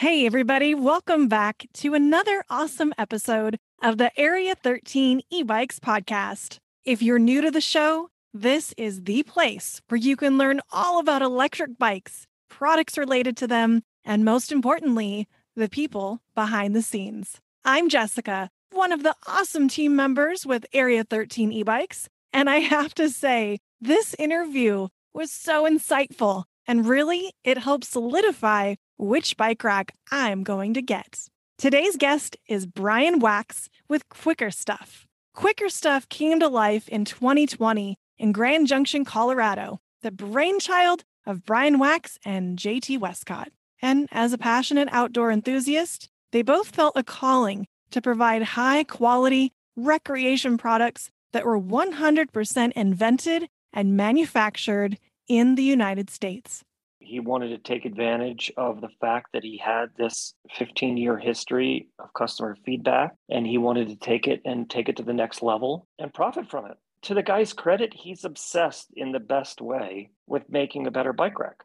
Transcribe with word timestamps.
Hey, 0.00 0.24
everybody, 0.24 0.74
welcome 0.74 1.28
back 1.28 1.66
to 1.74 1.92
another 1.92 2.42
awesome 2.48 2.94
episode 2.96 3.58
of 3.82 3.98
the 3.98 4.10
Area 4.18 4.54
13 4.54 5.20
e 5.28 5.42
Bikes 5.42 5.78
podcast. 5.78 6.56
If 6.86 7.02
you're 7.02 7.18
new 7.18 7.42
to 7.42 7.50
the 7.50 7.60
show, 7.60 8.08
this 8.32 8.72
is 8.78 9.02
the 9.02 9.22
place 9.24 9.82
where 9.88 9.98
you 9.98 10.16
can 10.16 10.38
learn 10.38 10.62
all 10.72 11.00
about 11.00 11.20
electric 11.20 11.76
bikes, 11.76 12.26
products 12.48 12.96
related 12.96 13.36
to 13.36 13.46
them, 13.46 13.82
and 14.02 14.24
most 14.24 14.50
importantly, 14.50 15.28
the 15.54 15.68
people 15.68 16.22
behind 16.34 16.74
the 16.74 16.80
scenes. 16.80 17.38
I'm 17.66 17.90
Jessica, 17.90 18.48
one 18.72 18.92
of 18.92 19.02
the 19.02 19.14
awesome 19.26 19.68
team 19.68 19.94
members 19.96 20.46
with 20.46 20.64
Area 20.72 21.04
13 21.04 21.52
e 21.52 21.62
Bikes, 21.62 22.08
and 22.32 22.48
I 22.48 22.60
have 22.60 22.94
to 22.94 23.10
say, 23.10 23.58
this 23.82 24.14
interview 24.18 24.88
was 25.12 25.30
so 25.30 25.68
insightful 25.68 26.44
and 26.66 26.86
really 26.86 27.32
it 27.44 27.58
helps 27.58 27.88
solidify 27.88 28.76
which 29.00 29.38
bike 29.38 29.64
rack 29.64 29.94
I'm 30.12 30.42
going 30.42 30.74
to 30.74 30.82
get. 30.82 31.24
Today's 31.56 31.96
guest 31.96 32.36
is 32.46 32.66
Bryan 32.66 33.18
Wachs 33.18 33.68
with 33.88 34.08
QuikrStuff. 34.10 35.06
Quicker 35.34 35.70
Stuff 35.70 36.06
came 36.10 36.38
to 36.40 36.48
life 36.48 36.86
in 36.88 37.06
2020 37.06 37.96
in 38.18 38.32
Grand 38.32 38.66
Junction, 38.66 39.06
Colorado, 39.06 39.80
the 40.02 40.10
brainchild 40.10 41.04
of 41.26 41.46
Bryan 41.46 41.78
Wachs 41.78 42.18
and 42.26 42.58
JT 42.58 43.00
Westcott. 43.00 43.48
And 43.80 44.06
as 44.12 44.34
a 44.34 44.38
passionate 44.38 44.88
outdoor 44.92 45.30
enthusiast, 45.30 46.10
they 46.32 46.42
both 46.42 46.68
felt 46.68 46.92
a 46.94 47.02
calling 47.02 47.66
to 47.92 48.02
provide 48.02 48.42
high 48.42 48.84
quality 48.84 49.52
recreation 49.76 50.58
products 50.58 51.10
that 51.32 51.46
were 51.46 51.58
100% 51.58 52.72
invented 52.72 53.48
and 53.72 53.96
manufactured 53.96 54.98
in 55.26 55.54
the 55.54 55.62
United 55.62 56.10
States 56.10 56.64
he 57.10 57.18
wanted 57.18 57.48
to 57.48 57.58
take 57.58 57.84
advantage 57.84 58.52
of 58.56 58.80
the 58.80 58.88
fact 59.00 59.32
that 59.32 59.42
he 59.42 59.58
had 59.58 59.88
this 59.98 60.32
15 60.56 60.96
year 60.96 61.18
history 61.18 61.88
of 61.98 62.14
customer 62.14 62.56
feedback 62.64 63.16
and 63.28 63.44
he 63.44 63.58
wanted 63.58 63.88
to 63.88 63.96
take 63.96 64.28
it 64.28 64.40
and 64.44 64.70
take 64.70 64.88
it 64.88 64.96
to 64.96 65.02
the 65.02 65.12
next 65.12 65.42
level 65.42 65.88
and 65.98 66.14
profit 66.14 66.48
from 66.48 66.66
it. 66.66 66.76
To 67.02 67.14
the 67.14 67.22
guy's 67.24 67.52
credit, 67.52 67.92
he's 67.92 68.24
obsessed 68.24 68.90
in 68.94 69.10
the 69.10 69.18
best 69.18 69.60
way 69.60 70.10
with 70.28 70.48
making 70.48 70.86
a 70.86 70.92
better 70.92 71.12
bike 71.12 71.40
rack. 71.40 71.64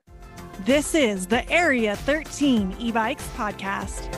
This 0.61 0.95
is 0.95 1.27
the 1.27 1.47
Area 1.51 1.95
13 1.95 2.77
e 2.79 2.91
bikes 2.91 3.27
podcast. 3.37 4.11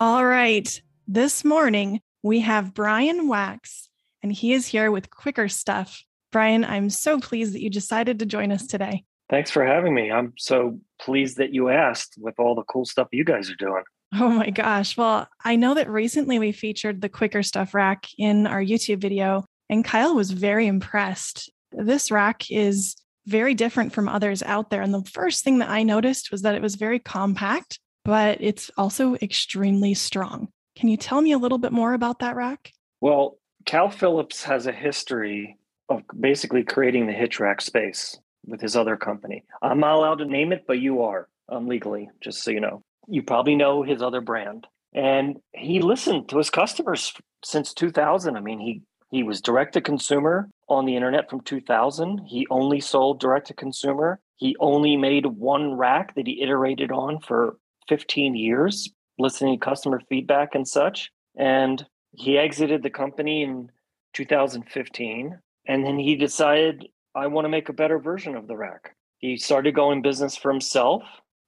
All 0.00 0.24
right. 0.24 0.80
This 1.08 1.44
morning, 1.44 2.00
we 2.22 2.38
have 2.40 2.72
Bryan 2.72 3.28
Wachs 3.28 3.88
and 4.24 4.32
he 4.32 4.54
is 4.54 4.66
here 4.66 4.90
with 4.90 5.10
quicker 5.10 5.48
stuff. 5.48 6.02
Bryan, 6.32 6.64
I'm 6.64 6.88
so 6.88 7.20
pleased 7.20 7.54
that 7.54 7.62
you 7.62 7.68
decided 7.68 8.18
to 8.18 8.26
join 8.26 8.50
us 8.52 8.66
today. 8.66 9.04
Thanks 9.28 9.50
for 9.50 9.64
having 9.64 9.94
me. 9.94 10.10
I'm 10.10 10.32
so 10.38 10.80
pleased 10.98 11.36
that 11.36 11.52
you 11.52 11.68
asked 11.68 12.14
with 12.18 12.34
all 12.38 12.54
the 12.54 12.62
cool 12.62 12.86
stuff 12.86 13.08
you 13.12 13.22
guys 13.22 13.50
are 13.50 13.56
doing. 13.56 13.82
Oh 14.14 14.30
my 14.30 14.48
gosh. 14.48 14.96
Well, 14.96 15.28
I 15.44 15.56
know 15.56 15.74
that 15.74 15.90
recently 15.90 16.38
we 16.38 16.52
featured 16.52 17.02
the 17.02 17.10
QuikrStuff 17.10 17.74
rack 17.74 18.06
in 18.16 18.46
our 18.46 18.62
YouTube 18.62 19.02
video, 19.02 19.44
and 19.68 19.84
Kyle 19.84 20.14
was 20.14 20.30
very 20.30 20.68
impressed. 20.68 21.52
This 21.72 22.10
rack 22.10 22.50
is 22.50 22.96
very 23.26 23.52
different 23.52 23.92
from 23.92 24.08
others 24.08 24.42
out 24.42 24.70
there. 24.70 24.80
And 24.80 24.94
the 24.94 25.04
first 25.04 25.44
thing 25.44 25.58
that 25.58 25.68
I 25.68 25.82
noticed 25.82 26.32
was 26.32 26.42
that 26.42 26.54
it 26.54 26.62
was 26.62 26.76
very 26.76 26.98
compact, 26.98 27.78
but 28.06 28.38
it's 28.40 28.70
also 28.78 29.16
extremely 29.16 29.92
strong. 29.92 30.48
Can 30.76 30.88
you 30.88 30.96
tell 30.96 31.20
me 31.20 31.32
a 31.32 31.38
little 31.38 31.58
bit 31.58 31.72
more 31.72 31.92
about 31.92 32.20
that 32.20 32.36
rack? 32.36 32.72
Well, 33.02 33.36
Cal 33.66 33.90
Phillips 33.90 34.44
has 34.44 34.66
a 34.66 34.72
history 34.72 35.58
of 35.88 36.02
basically 36.18 36.62
creating 36.62 37.06
the 37.06 37.12
hitch 37.12 37.40
rack 37.40 37.60
space 37.60 38.18
with 38.46 38.60
his 38.60 38.76
other 38.76 38.96
company. 38.96 39.44
I'm 39.62 39.80
not 39.80 39.94
allowed 39.94 40.16
to 40.16 40.26
name 40.26 40.52
it, 40.52 40.64
but 40.66 40.78
you 40.78 41.02
are 41.02 41.28
um, 41.48 41.66
legally, 41.66 42.08
just 42.20 42.42
so 42.42 42.50
you 42.50 42.60
know. 42.60 42.82
You 43.08 43.22
probably 43.22 43.54
know 43.54 43.82
his 43.82 44.02
other 44.02 44.20
brand. 44.20 44.66
And 44.94 45.38
he 45.52 45.80
listened 45.80 46.28
to 46.28 46.38
his 46.38 46.50
customers 46.50 47.12
since 47.44 47.74
2000. 47.74 48.36
I 48.36 48.40
mean, 48.40 48.60
he 48.60 48.82
he 49.10 49.22
was 49.22 49.40
direct 49.40 49.74
to 49.74 49.80
consumer 49.80 50.50
on 50.68 50.86
the 50.86 50.96
internet 50.96 51.30
from 51.30 51.40
2000. 51.42 52.22
He 52.26 52.46
only 52.50 52.80
sold 52.80 53.20
direct 53.20 53.46
to 53.46 53.54
consumer. 53.54 54.18
He 54.36 54.56
only 54.58 54.96
made 54.96 55.26
one 55.26 55.74
rack 55.74 56.14
that 56.16 56.26
he 56.26 56.42
iterated 56.42 56.90
on 56.90 57.20
for 57.20 57.56
15 57.88 58.34
years, 58.34 58.90
listening 59.18 59.60
to 59.60 59.64
customer 59.64 60.00
feedback 60.08 60.56
and 60.56 60.66
such. 60.66 61.12
And 61.36 61.86
he 62.16 62.38
exited 62.38 62.82
the 62.82 62.90
company 62.90 63.42
in 63.42 63.70
2015 64.14 65.38
and 65.66 65.84
then 65.84 65.98
he 65.98 66.16
decided 66.16 66.86
i 67.14 67.26
want 67.26 67.44
to 67.44 67.48
make 67.48 67.68
a 67.68 67.72
better 67.72 67.98
version 67.98 68.36
of 68.36 68.46
the 68.46 68.56
rack. 68.56 68.94
He 69.18 69.36
started 69.36 69.74
going 69.74 70.02
business 70.02 70.36
for 70.36 70.50
himself 70.50 71.02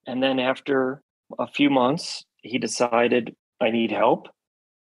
and 0.07 0.23
then 0.23 0.39
after 0.39 1.03
a 1.39 1.47
few 1.47 1.71
months 1.71 2.25
he 2.43 2.59
decided 2.59 3.35
i 3.61 3.71
need 3.71 3.91
help. 3.91 4.29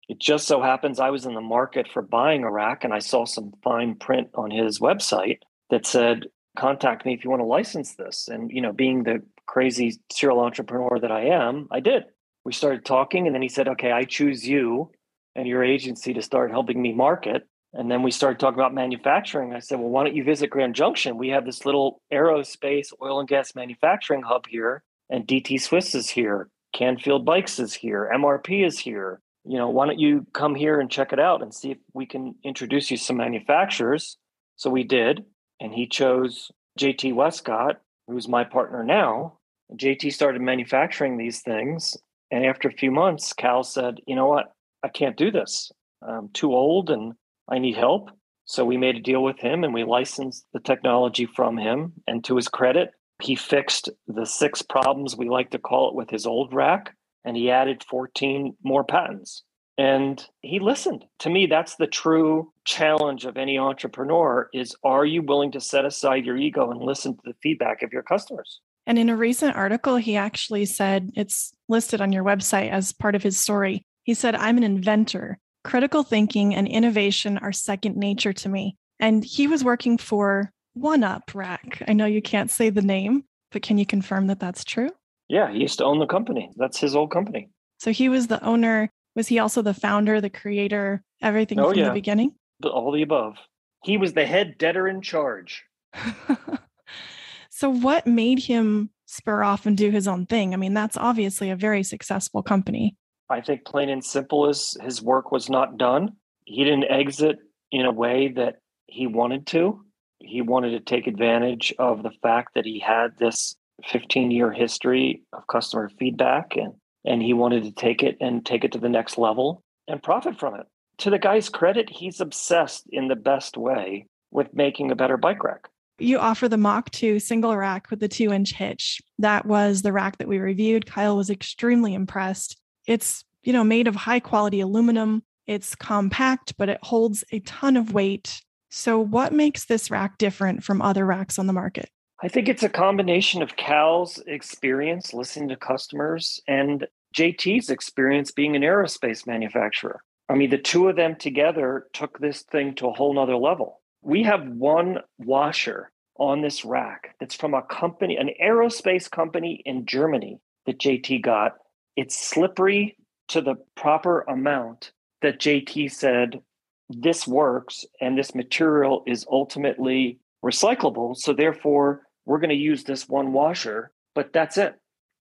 It 0.08 0.20
just 0.20 0.48
so 0.48 0.62
happens 0.62 1.00
i 1.00 1.10
was 1.10 1.26
in 1.26 1.34
the 1.34 1.42
market 1.42 1.88
for 1.88 2.02
buying 2.02 2.44
a 2.44 2.52
rack 2.52 2.84
and 2.84 2.94
i 2.94 3.00
saw 3.00 3.26
some 3.26 3.54
fine 3.64 3.96
print 3.96 4.30
on 4.36 4.52
his 4.52 4.80
website 4.80 5.40
that 5.70 5.86
said 5.86 6.26
contact 6.58 7.06
me 7.06 7.14
if 7.14 7.24
you 7.24 7.30
want 7.30 7.42
to 7.42 7.46
license 7.46 7.96
this. 7.96 8.28
And 8.28 8.52
you 8.52 8.62
know 8.62 8.74
being 8.74 9.04
the 9.04 9.22
crazy 9.46 10.00
serial 10.12 10.42
entrepreneur 10.42 11.00
that 11.00 11.12
i 11.12 11.22
am 11.22 11.68
i 11.72 11.80
did. 11.80 12.04
We 12.44 12.54
started 12.54 12.84
talking 12.84 13.28
and 13.28 13.34
then 13.34 13.42
he 13.42 13.50
said 13.50 13.70
okay 13.70 13.94
i 13.94 14.04
choose 14.04 14.46
you 14.46 14.92
and 15.36 15.48
your 15.48 15.64
agency 15.64 16.14
to 16.14 16.22
start 16.22 16.52
helping 16.52 16.82
me 16.82 16.94
market. 16.94 17.48
And 17.74 17.90
then 17.90 18.02
we 18.02 18.12
started 18.12 18.40
talking 18.40 18.60
about 18.60 18.74
manufacturing. 18.74 19.54
I 19.54 19.60
said, 19.60 19.80
well, 19.80 19.90
why 19.90 20.04
don't 20.04 20.16
you 20.16 20.24
visit 20.24 20.50
Grand 20.50 20.76
Junction? 20.76 21.18
We 21.18 21.30
have 21.30 21.46
this 21.46 21.66
little 21.66 22.02
aerospace 22.12 22.92
oil 23.02 23.20
and 23.20 23.30
gas 23.30 23.54
manufacturing 23.54 24.24
hub 24.24 24.48
here, 24.48 24.84
and 25.10 25.28
DT 25.28 25.62
Swiss 25.62 25.94
is 25.94 26.10
here. 26.10 26.50
Canfield 26.74 27.26
Bikes 27.26 27.60
is 27.60 27.74
here. 27.74 28.12
MRP 28.14 28.66
is 28.66 28.80
here. 28.80 29.22
You 29.46 29.58
know, 29.58 29.70
why 29.70 29.86
don't 29.86 30.00
you 30.00 30.26
come 30.34 30.56
here 30.56 30.80
and 30.80 30.92
check 30.92 31.14
it 31.14 31.20
out 31.20 31.42
and 31.42 31.54
see 31.54 31.72
if 31.72 31.78
we 31.94 32.06
can 32.06 32.36
introduce 32.44 32.92
you 32.92 32.98
some 32.98 33.18
manufacturers? 33.18 34.18
So 34.56 34.70
we 34.70 34.84
did. 34.84 35.26
And 35.60 35.74
he 35.74 35.88
chose 35.88 36.52
JT 36.80 37.14
Westcott, 37.14 37.82
who's 38.08 38.28
my 38.28 38.44
partner 38.44 38.84
now. 38.84 39.40
JT 39.74 40.14
started 40.14 40.42
manufacturing 40.42 41.18
these 41.18 41.42
things. 41.42 41.98
And 42.32 42.46
after 42.46 42.68
a 42.68 42.74
few 42.74 42.92
months, 42.92 43.34
Cal 43.34 43.64
said, 43.64 44.00
you 44.06 44.16
know 44.16 44.28
what? 44.28 44.54
I 44.84 44.90
can't 44.90 45.18
do 45.18 45.32
this. 45.32 45.72
I'm 46.02 46.30
too 46.30 46.54
old 46.54 46.90
and 46.90 47.14
I 47.50 47.60
need 47.60 47.76
help. 47.76 48.10
So 48.46 48.66
we 48.66 48.78
made 48.78 48.96
a 48.96 49.02
deal 49.02 49.24
with 49.24 49.40
him 49.40 49.64
and 49.64 49.74
we 49.74 49.84
licensed 49.84 50.46
the 50.54 50.60
technology 50.60 51.26
from 51.26 51.58
him. 51.58 51.94
And 52.08 52.24
to 52.26 52.36
his 52.36 52.48
credit, 52.48 52.92
he 53.22 53.36
fixed 53.36 53.90
the 54.08 54.26
six 54.26 54.62
problems 54.62 55.16
we 55.16 55.30
like 55.30 55.52
to 55.52 55.60
call 55.60 55.90
it 55.90 55.96
with 55.96 56.10
his 56.10 56.26
old 56.26 56.54
rack 56.54 56.96
and 57.26 57.36
he 57.36 57.52
added 57.52 57.84
14 57.90 58.56
more 58.64 58.84
patents. 58.84 59.44
And 59.78 60.26
he 60.42 60.60
listened. 60.60 61.06
To 61.20 61.30
me, 61.30 61.46
that's 61.46 61.76
the 61.76 61.88
true 61.88 62.52
challenge 62.66 63.26
of 63.26 63.38
any 63.38 63.58
entrepreneur 63.58 64.50
is 64.54 64.76
are 64.84 65.06
you 65.06 65.22
willing 65.22 65.52
to 65.54 65.62
set 65.62 65.86
aside 65.86 66.26
your 66.26 66.36
ego 66.36 66.70
and 66.72 66.82
listen 66.82 67.16
to 67.16 67.22
the 67.24 67.36
feedback 67.42 67.82
of 67.82 67.94
your 67.94 68.04
customers? 68.04 68.60
And 68.86 69.00
in 69.00 69.10
a 69.10 69.16
recent 69.16 69.56
article, 69.56 69.98
he 69.98 70.18
actually 70.18 70.66
said 70.66 71.12
it's 71.16 71.54
listed 71.70 72.02
on 72.02 72.12
your 72.12 72.24
website 72.24 72.72
as 72.72 72.92
part 72.92 73.16
of 73.16 73.24
his 73.24 73.40
story. 73.40 73.86
He 74.10 74.16
said, 74.16 74.34
I'm 74.34 74.58
an 74.58 74.64
inventor. 74.64 75.38
Critical 75.64 76.02
thinking 76.02 76.56
and 76.56 76.68
innovation 76.68 77.38
are 77.38 77.52
second 77.52 77.96
nature 77.96 78.34
to 78.34 78.50
me. 78.50 78.76
And 79.00 79.24
he 79.24 79.46
was 79.46 79.64
working 79.64 80.00
for 80.00 80.52
One 80.74 81.04
Up 81.04 81.30
Rack. 81.36 81.84
I 81.88 81.94
know 81.94 82.08
you 82.08 82.20
can't 82.20 82.50
say 82.50 82.72
the 82.72 82.82
name, 82.82 83.26
but 83.52 83.62
can 83.62 83.78
you 83.78 83.86
confirm 83.86 84.26
that 84.26 84.40
that's 84.40 84.64
true? 84.64 84.90
Yeah, 85.28 85.52
he 85.52 85.60
used 85.60 85.78
to 85.78 85.86
own 85.86 86.00
the 86.00 86.08
company. 86.08 86.50
That's 86.56 86.80
his 86.80 86.96
old 86.96 87.12
company. 87.12 87.52
So 87.78 87.92
he 87.92 88.10
was 88.10 88.26
the 88.26 88.44
owner. 88.44 88.90
Was 89.16 89.28
he 89.28 89.38
also 89.38 89.62
the 89.62 89.76
founder, 89.76 90.20
the 90.20 90.32
creator, 90.32 91.04
everything 91.22 91.60
oh, 91.60 91.70
from 91.70 91.78
yeah. 91.78 91.90
the 91.90 91.94
beginning? 91.94 92.34
All 92.64 92.92
the 92.92 93.04
above. 93.04 93.36
He 93.84 93.98
was 93.98 94.14
the 94.14 94.26
head 94.26 94.58
debtor 94.58 94.88
in 94.88 95.04
charge. 95.04 95.66
so, 97.52 97.70
what 97.70 98.08
made 98.08 98.40
him 98.40 98.90
spur 99.06 99.44
off 99.44 99.68
and 99.68 99.78
do 99.78 99.92
his 99.92 100.08
own 100.08 100.26
thing? 100.26 100.56
I 100.56 100.58
mean, 100.58 100.74
that's 100.74 100.98
obviously 100.98 101.52
a 101.52 101.56
very 101.56 101.84
successful 101.84 102.42
company. 102.42 102.96
I 103.30 103.42
think 103.42 103.66
plain 103.66 103.90
and 103.90 104.04
simple 104.04 104.50
is 104.50 104.76
his 104.82 105.02
work 105.02 105.32
was 105.32 105.50
not 105.50 105.78
done. 105.78 106.14
He 106.46 106.64
didn't 106.64 106.92
exit 106.92 107.38
in 107.72 107.86
a 107.86 107.92
way 107.92 108.30
that 108.36 108.56
he 108.88 109.08
wanted 109.08 109.46
to. 109.48 109.86
He 110.20 110.42
wanted 110.42 110.72
to 110.72 110.80
take 110.80 111.08
advantage 111.08 111.74
of 111.78 112.04
the 112.04 112.12
fact 112.24 112.56
that 112.56 112.66
he 112.66 112.80
had 112.80 113.18
this 113.18 113.56
15 113.88 114.32
year 114.32 114.52
history 114.52 115.24
of 115.32 115.48
customer 115.48 115.90
feedback 115.98 116.58
and 116.58 116.74
and 117.06 117.22
he 117.22 117.34
wanted 117.34 117.64
to 117.64 117.72
take 117.72 118.04
it 118.04 118.18
and 118.20 118.46
take 118.46 118.64
it 118.64 118.74
to 118.74 118.80
the 118.80 118.90
next 118.90 119.18
level 119.18 119.64
and 119.88 120.04
profit 120.04 120.38
from 120.38 120.56
it. 120.56 120.66
To 121.00 121.10
the 121.10 121.18
guy's 121.20 121.48
credit, 121.48 121.90
he's 121.90 122.20
obsessed 122.20 122.84
in 122.92 123.08
the 123.08 123.16
best 123.16 123.56
way 123.56 124.06
with 124.32 124.54
making 124.54 124.92
a 124.92 124.96
better 124.96 125.16
bike 125.16 125.44
rack. 125.44 125.70
You 125.98 126.20
offer 126.20 126.48
the 126.48 126.58
Mach 126.58 126.90
2 126.92 127.20
single 127.20 127.56
rack 127.56 127.90
with 127.90 128.00
the 128.00 128.08
two 128.08 128.32
inch 128.32 128.54
hitch. 128.54 129.02
That 129.18 129.46
was 129.46 129.82
the 129.82 129.94
rack 129.94 130.18
that 130.18 130.28
we 130.28 130.40
reviewed. 130.40 130.86
Kyle 130.86 131.16
was 131.16 131.30
extremely 131.30 131.94
impressed. 131.94 132.58
It's, 132.90 133.24
you 133.44 133.54
know, 133.54 133.64
made 133.64 133.88
of 133.88 133.96
high 133.96 134.20
quality 134.20 134.62
aluminum. 134.62 135.22
It's 135.46 135.76
compact, 135.76 136.56
but 136.58 136.70
it 136.70 136.80
holds 136.82 137.24
a 137.32 137.40
ton 137.42 137.78
of 137.78 137.94
weight. 137.94 138.42
So 138.70 139.00
what 139.00 139.32
makes 139.32 139.66
this 139.66 139.92
rack 139.92 140.18
different 140.18 140.64
from 140.64 140.82
other 140.82 141.06
racks 141.06 141.38
on 141.38 141.46
the 141.46 141.54
market? 141.54 141.92
I 142.24 142.30
think 142.30 142.50
it's 142.50 142.64
a 142.64 142.70
combination 142.70 143.44
of 143.44 143.56
Cal's 143.56 144.18
experience 144.26 145.14
listening 145.14 145.50
to 145.50 145.56
customers 145.56 146.42
and 146.48 146.88
JT's 147.16 147.70
experience 147.70 148.32
being 148.32 148.56
an 148.56 148.64
aerospace 148.64 149.28
manufacturer. 149.28 150.02
I 150.28 150.34
mean, 150.34 150.50
the 150.50 150.58
two 150.58 150.90
of 150.90 150.96
them 150.96 151.16
together 151.16 151.86
took 151.94 152.18
this 152.18 152.42
thing 152.42 152.74
to 152.76 152.88
a 152.88 152.94
whole 152.94 153.14
nother 153.14 153.36
level. 153.36 153.82
We 154.02 154.24
have 154.24 154.48
one 154.48 155.00
washer 155.20 155.92
on 156.18 156.42
this 156.42 156.66
rack 156.66 157.16
that's 157.20 157.36
from 157.36 157.54
a 157.54 157.62
company, 157.62 158.18
an 158.18 158.32
aerospace 158.44 159.10
company 159.10 159.62
in 159.64 159.86
Germany 159.86 160.40
that 160.66 160.80
JT 160.80 161.22
got. 161.22 161.54
It's 161.96 162.20
slippery 162.20 162.98
to 163.30 163.42
the 163.42 163.56
proper 163.76 164.22
amount 164.22 164.92
that 165.22 165.40
JT 165.40 165.92
said 165.92 166.42
this 166.90 167.28
works 167.28 167.86
and 168.02 168.18
this 168.18 168.34
material 168.34 169.04
is 169.06 169.26
ultimately 169.30 170.20
recyclable. 170.44 171.16
So, 171.16 171.34
therefore, 171.34 172.04
we're 172.26 172.40
going 172.40 172.50
to 172.50 172.56
use 172.56 172.84
this 172.84 173.08
one 173.08 173.34
washer, 173.34 173.92
but 174.16 174.34
that's 174.34 174.58
it. 174.58 174.76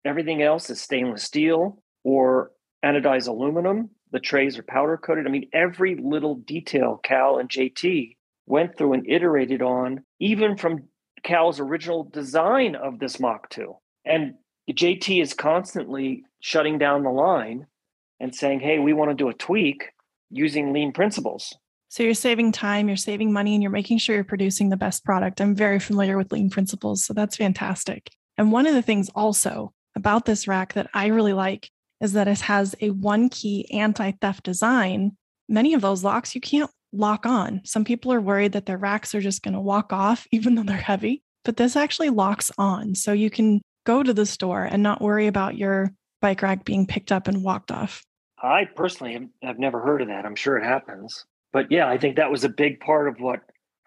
Everything 0.04 0.42
else 0.42 0.70
is 0.70 0.80
stainless 0.80 1.24
steel 1.24 1.82
or 2.04 2.52
anodized 2.84 3.28
aluminum. 3.28 3.90
The 4.12 4.20
trays 4.20 4.58
are 4.58 4.62
powder 4.62 4.96
coated. 4.96 5.26
I 5.26 5.30
mean, 5.30 5.50
every 5.52 5.96
little 5.96 6.36
detail 6.36 7.00
Cal 7.02 7.38
and 7.38 7.48
JT 7.48 8.16
went 8.46 8.76
through 8.76 8.94
and 8.94 9.08
iterated 9.08 9.60
on, 9.60 10.02
even 10.18 10.56
from 10.56 10.84
Cal's 11.22 11.60
original 11.60 12.04
design 12.04 12.74
of 12.74 12.98
this 12.98 13.20
Mach 13.20 13.50
2. 13.50 13.76
And 14.04 14.34
JT 14.70 15.20
is 15.20 15.34
constantly 15.34 16.24
shutting 16.40 16.78
down 16.78 17.02
the 17.02 17.10
line 17.10 17.66
and 18.20 18.34
saying, 18.34 18.60
hey, 18.60 18.78
we 18.78 18.92
want 18.92 19.10
to 19.10 19.14
do 19.14 19.28
a 19.28 19.34
tweak 19.34 19.90
using 20.30 20.72
lean 20.72 20.92
principles. 20.92 21.54
So 21.88 22.02
you're 22.02 22.14
saving 22.14 22.52
time, 22.52 22.88
you're 22.88 22.96
saving 22.96 23.32
money, 23.32 23.54
and 23.54 23.62
you're 23.62 23.72
making 23.72 23.98
sure 23.98 24.14
you're 24.14 24.24
producing 24.24 24.68
the 24.68 24.76
best 24.76 25.04
product. 25.04 25.40
I'm 25.40 25.54
very 25.54 25.78
familiar 25.78 26.18
with 26.18 26.32
lean 26.32 26.50
principles, 26.50 27.04
so 27.04 27.14
that's 27.14 27.36
fantastic. 27.36 28.10
And 28.36 28.52
one 28.52 28.66
of 28.66 28.74
the 28.74 28.82
things 28.82 29.10
also 29.14 29.72
about 29.96 30.26
this 30.26 30.46
rack 30.46 30.74
that 30.74 30.90
I 30.92 31.06
really 31.06 31.32
like 31.32 31.70
is 32.00 32.12
that 32.12 32.28
it 32.28 32.40
has 32.40 32.74
a 32.80 32.90
one 32.90 33.28
key 33.28 33.68
anti 33.72 34.12
theft 34.20 34.44
design. 34.44 35.16
Many 35.48 35.72
of 35.74 35.80
those 35.80 36.04
locks 36.04 36.34
you 36.34 36.40
can't 36.40 36.70
lock 36.92 37.26
on. 37.26 37.62
Some 37.64 37.84
people 37.84 38.12
are 38.12 38.20
worried 38.20 38.52
that 38.52 38.66
their 38.66 38.78
racks 38.78 39.14
are 39.14 39.20
just 39.20 39.42
going 39.42 39.54
to 39.54 39.60
walk 39.60 39.92
off, 39.92 40.26
even 40.32 40.54
though 40.54 40.62
they're 40.62 40.76
heavy, 40.76 41.22
but 41.44 41.56
this 41.56 41.74
actually 41.74 42.10
locks 42.10 42.50
on. 42.58 42.94
So 42.94 43.12
you 43.12 43.30
can 43.30 43.60
go 43.86 44.02
to 44.02 44.12
the 44.12 44.26
store 44.26 44.64
and 44.64 44.82
not 44.82 45.00
worry 45.00 45.26
about 45.26 45.56
your 45.56 45.92
bike 46.20 46.42
rack 46.42 46.64
being 46.64 46.86
picked 46.86 47.12
up 47.12 47.28
and 47.28 47.42
walked 47.42 47.70
off. 47.70 48.04
I 48.42 48.66
personally 48.76 49.28
have 49.42 49.58
never 49.58 49.80
heard 49.80 50.02
of 50.02 50.08
that. 50.08 50.24
I'm 50.24 50.36
sure 50.36 50.56
it 50.58 50.64
happens. 50.64 51.24
But 51.52 51.70
yeah, 51.70 51.88
I 51.88 51.98
think 51.98 52.16
that 52.16 52.30
was 52.30 52.44
a 52.44 52.48
big 52.48 52.80
part 52.80 53.08
of 53.08 53.20
what 53.20 53.40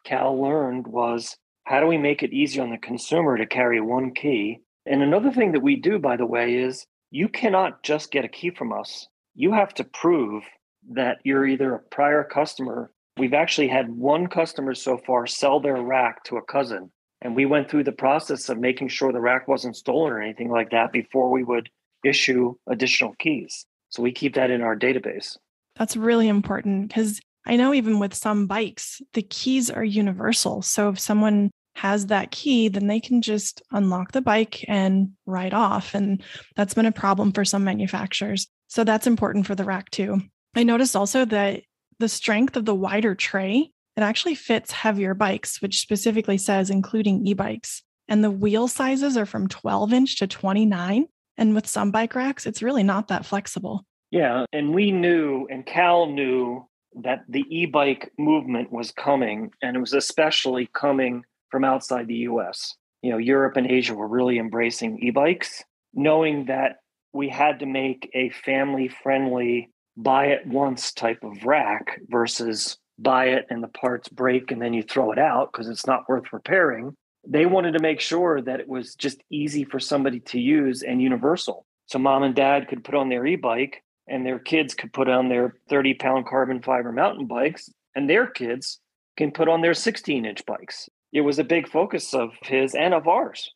Cal 0.03 0.41
learned 0.41 0.87
was 0.87 1.37
how 1.65 1.79
do 1.79 1.87
we 1.87 1.97
make 1.97 2.23
it 2.23 2.33
easier 2.33 2.63
on 2.63 2.71
the 2.71 2.77
consumer 2.77 3.37
to 3.37 3.45
carry 3.45 3.79
one 3.79 4.13
key? 4.13 4.59
And 4.85 5.01
another 5.01 5.31
thing 5.31 5.51
that 5.51 5.61
we 5.61 5.75
do, 5.75 5.99
by 5.99 6.17
the 6.17 6.25
way, 6.25 6.55
is 6.55 6.85
you 7.11 7.29
cannot 7.29 7.83
just 7.83 8.11
get 8.11 8.25
a 8.25 8.29
key 8.29 8.49
from 8.49 8.73
us. 8.73 9.07
You 9.35 9.53
have 9.53 9.73
to 9.75 9.83
prove 9.83 10.43
that 10.89 11.19
you're 11.23 11.45
either 11.45 11.75
a 11.75 11.79
prior 11.79 12.23
customer. 12.23 12.91
We've 13.17 13.33
actually 13.33 13.67
had 13.67 13.91
one 13.91 14.27
customer 14.27 14.73
so 14.73 14.97
far 14.97 15.27
sell 15.27 15.59
their 15.59 15.81
rack 15.81 16.23
to 16.25 16.37
a 16.37 16.41
cousin. 16.41 16.91
And 17.21 17.35
we 17.35 17.45
went 17.45 17.69
through 17.69 17.83
the 17.83 17.91
process 17.91 18.49
of 18.49 18.57
making 18.57 18.87
sure 18.87 19.11
the 19.11 19.21
rack 19.21 19.47
wasn't 19.47 19.75
stolen 19.75 20.11
or 20.11 20.21
anything 20.21 20.49
like 20.49 20.71
that 20.71 20.91
before 20.91 21.29
we 21.29 21.43
would 21.43 21.69
issue 22.03 22.55
additional 22.67 23.15
keys. 23.19 23.65
So 23.89 24.01
we 24.01 24.11
keep 24.11 24.35
that 24.35 24.51
in 24.51 24.61
our 24.61 24.75
database. 24.75 25.37
That's 25.75 25.97
really 25.97 26.27
important 26.27 26.87
because 26.87 27.19
I 27.45 27.55
know 27.55 27.73
even 27.73 27.99
with 27.99 28.13
some 28.13 28.47
bikes, 28.47 29.01
the 29.13 29.21
keys 29.21 29.69
are 29.69 29.83
universal. 29.83 30.61
So 30.61 30.89
if 30.89 30.99
someone 30.99 31.51
has 31.75 32.07
that 32.07 32.31
key, 32.31 32.67
then 32.67 32.87
they 32.87 32.99
can 32.99 33.21
just 33.21 33.61
unlock 33.71 34.11
the 34.11 34.21
bike 34.21 34.63
and 34.67 35.11
ride 35.25 35.53
off. 35.53 35.95
And 35.95 36.21
that's 36.55 36.73
been 36.73 36.85
a 36.85 36.91
problem 36.91 37.31
for 37.31 37.45
some 37.45 37.63
manufacturers. 37.63 38.47
So 38.67 38.83
that's 38.83 39.07
important 39.07 39.47
for 39.47 39.55
the 39.55 39.63
rack 39.63 39.89
too. 39.89 40.21
I 40.55 40.63
noticed 40.63 40.95
also 40.95 41.25
that 41.25 41.63
the 41.99 42.09
strength 42.09 42.55
of 42.55 42.65
the 42.65 42.75
wider 42.75 43.15
tray, 43.15 43.71
it 43.95 44.01
actually 44.01 44.35
fits 44.35 44.71
heavier 44.71 45.13
bikes, 45.13 45.61
which 45.61 45.79
specifically 45.79 46.37
says 46.37 46.69
including 46.69 47.25
e 47.25 47.33
bikes. 47.33 47.83
And 48.07 48.23
the 48.23 48.31
wheel 48.31 48.67
sizes 48.67 49.15
are 49.15 49.25
from 49.25 49.47
12 49.47 49.93
inch 49.93 50.17
to 50.17 50.27
29. 50.27 51.05
And 51.37 51.55
with 51.55 51.67
some 51.67 51.91
bike 51.91 52.15
racks, 52.15 52.45
it's 52.45 52.61
really 52.61 52.83
not 52.83 53.07
that 53.07 53.25
flexible. 53.25 53.85
Yeah. 54.11 54.45
And 54.51 54.73
we 54.73 54.91
knew, 54.91 55.47
and 55.49 55.65
Cal 55.65 56.05
knew 56.07 56.67
that 57.01 57.23
the 57.29 57.45
e 57.49 57.65
bike 57.65 58.11
movement 58.17 58.71
was 58.71 58.91
coming, 58.91 59.51
and 59.61 59.77
it 59.77 59.79
was 59.79 59.93
especially 59.93 60.69
coming 60.73 61.23
from 61.49 61.63
outside 61.63 62.07
the 62.07 62.27
US. 62.27 62.75
You 63.01 63.11
know, 63.11 63.17
Europe 63.17 63.57
and 63.57 63.69
Asia 63.69 63.95
were 63.95 64.07
really 64.07 64.37
embracing 64.37 64.99
e 64.99 65.09
bikes, 65.09 65.63
knowing 65.93 66.45
that 66.45 66.77
we 67.13 67.29
had 67.29 67.59
to 67.59 67.65
make 67.65 68.09
a 68.13 68.29
family 68.29 68.87
friendly 68.87 69.69
buy 69.97 70.27
it 70.27 70.45
once 70.47 70.93
type 70.93 71.19
of 71.23 71.43
rack 71.43 71.99
versus 72.09 72.77
buy 72.97 73.25
it 73.25 73.45
and 73.49 73.63
the 73.63 73.67
parts 73.67 74.07
break 74.09 74.51
and 74.51 74.61
then 74.61 74.73
you 74.73 74.83
throw 74.83 75.11
it 75.11 75.19
out 75.19 75.49
because 75.51 75.67
it's 75.67 75.87
not 75.87 76.07
worth 76.07 76.31
repairing. 76.31 76.95
They 77.27 77.45
wanted 77.45 77.73
to 77.73 77.79
make 77.79 77.99
sure 77.99 78.41
that 78.41 78.59
it 78.59 78.67
was 78.67 78.95
just 78.95 79.21
easy 79.29 79.63
for 79.63 79.79
somebody 79.79 80.19
to 80.21 80.39
use 80.39 80.81
and 80.81 81.01
universal. 81.01 81.65
So 81.85 81.99
mom 81.99 82.23
and 82.23 82.35
dad 82.35 82.67
could 82.67 82.83
put 82.83 82.95
on 82.95 83.09
their 83.09 83.25
e 83.25 83.35
bike 83.35 83.83
and 84.07 84.25
their 84.25 84.39
kids 84.39 84.73
could 84.73 84.93
put 84.93 85.07
on 85.07 85.29
their 85.29 85.55
30 85.69 85.95
pound 85.95 86.25
carbon 86.25 86.61
fiber 86.61 86.91
mountain 86.91 87.27
bikes 87.27 87.69
and 87.95 88.09
their 88.09 88.27
kids 88.27 88.79
can 89.17 89.31
put 89.31 89.49
on 89.49 89.61
their 89.61 89.73
16 89.73 90.25
inch 90.25 90.45
bikes. 90.45 90.89
It 91.13 91.21
was 91.21 91.37
a 91.37 91.43
big 91.43 91.67
focus 91.67 92.13
of 92.13 92.31
his 92.41 92.73
and 92.73 92.93
of 92.93 93.07
ours. 93.07 93.51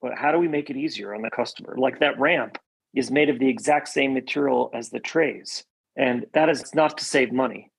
But 0.00 0.16
how 0.16 0.32
do 0.32 0.38
we 0.38 0.48
make 0.48 0.68
it 0.68 0.76
easier 0.76 1.14
on 1.14 1.22
the 1.22 1.30
customer? 1.30 1.74
Like 1.78 2.00
that 2.00 2.18
ramp 2.20 2.58
is 2.94 3.10
made 3.10 3.30
of 3.30 3.38
the 3.38 3.48
exact 3.48 3.88
same 3.88 4.12
material 4.12 4.70
as 4.74 4.90
the 4.90 5.00
trays. 5.00 5.64
And 5.96 6.26
that 6.34 6.48
is 6.48 6.74
not 6.74 6.98
to 6.98 7.04
save 7.04 7.32
money 7.32 7.70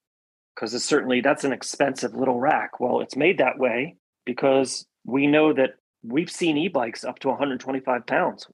because 0.55 0.73
it's 0.73 0.85
certainly 0.85 1.21
that's 1.21 1.43
an 1.43 1.53
expensive 1.53 2.13
little 2.13 2.39
rack. 2.39 2.79
Well, 2.79 3.01
it's 3.01 3.15
made 3.15 3.39
that 3.39 3.59
way 3.59 3.95
because 4.25 4.85
we 5.03 5.27
know 5.27 5.53
that 5.53 5.75
we've 6.03 6.31
seen 6.31 6.57
e-bikes 6.57 7.03
up 7.03 7.19
to 7.19 7.29
125 7.29 8.05
pounds. 8.05 8.47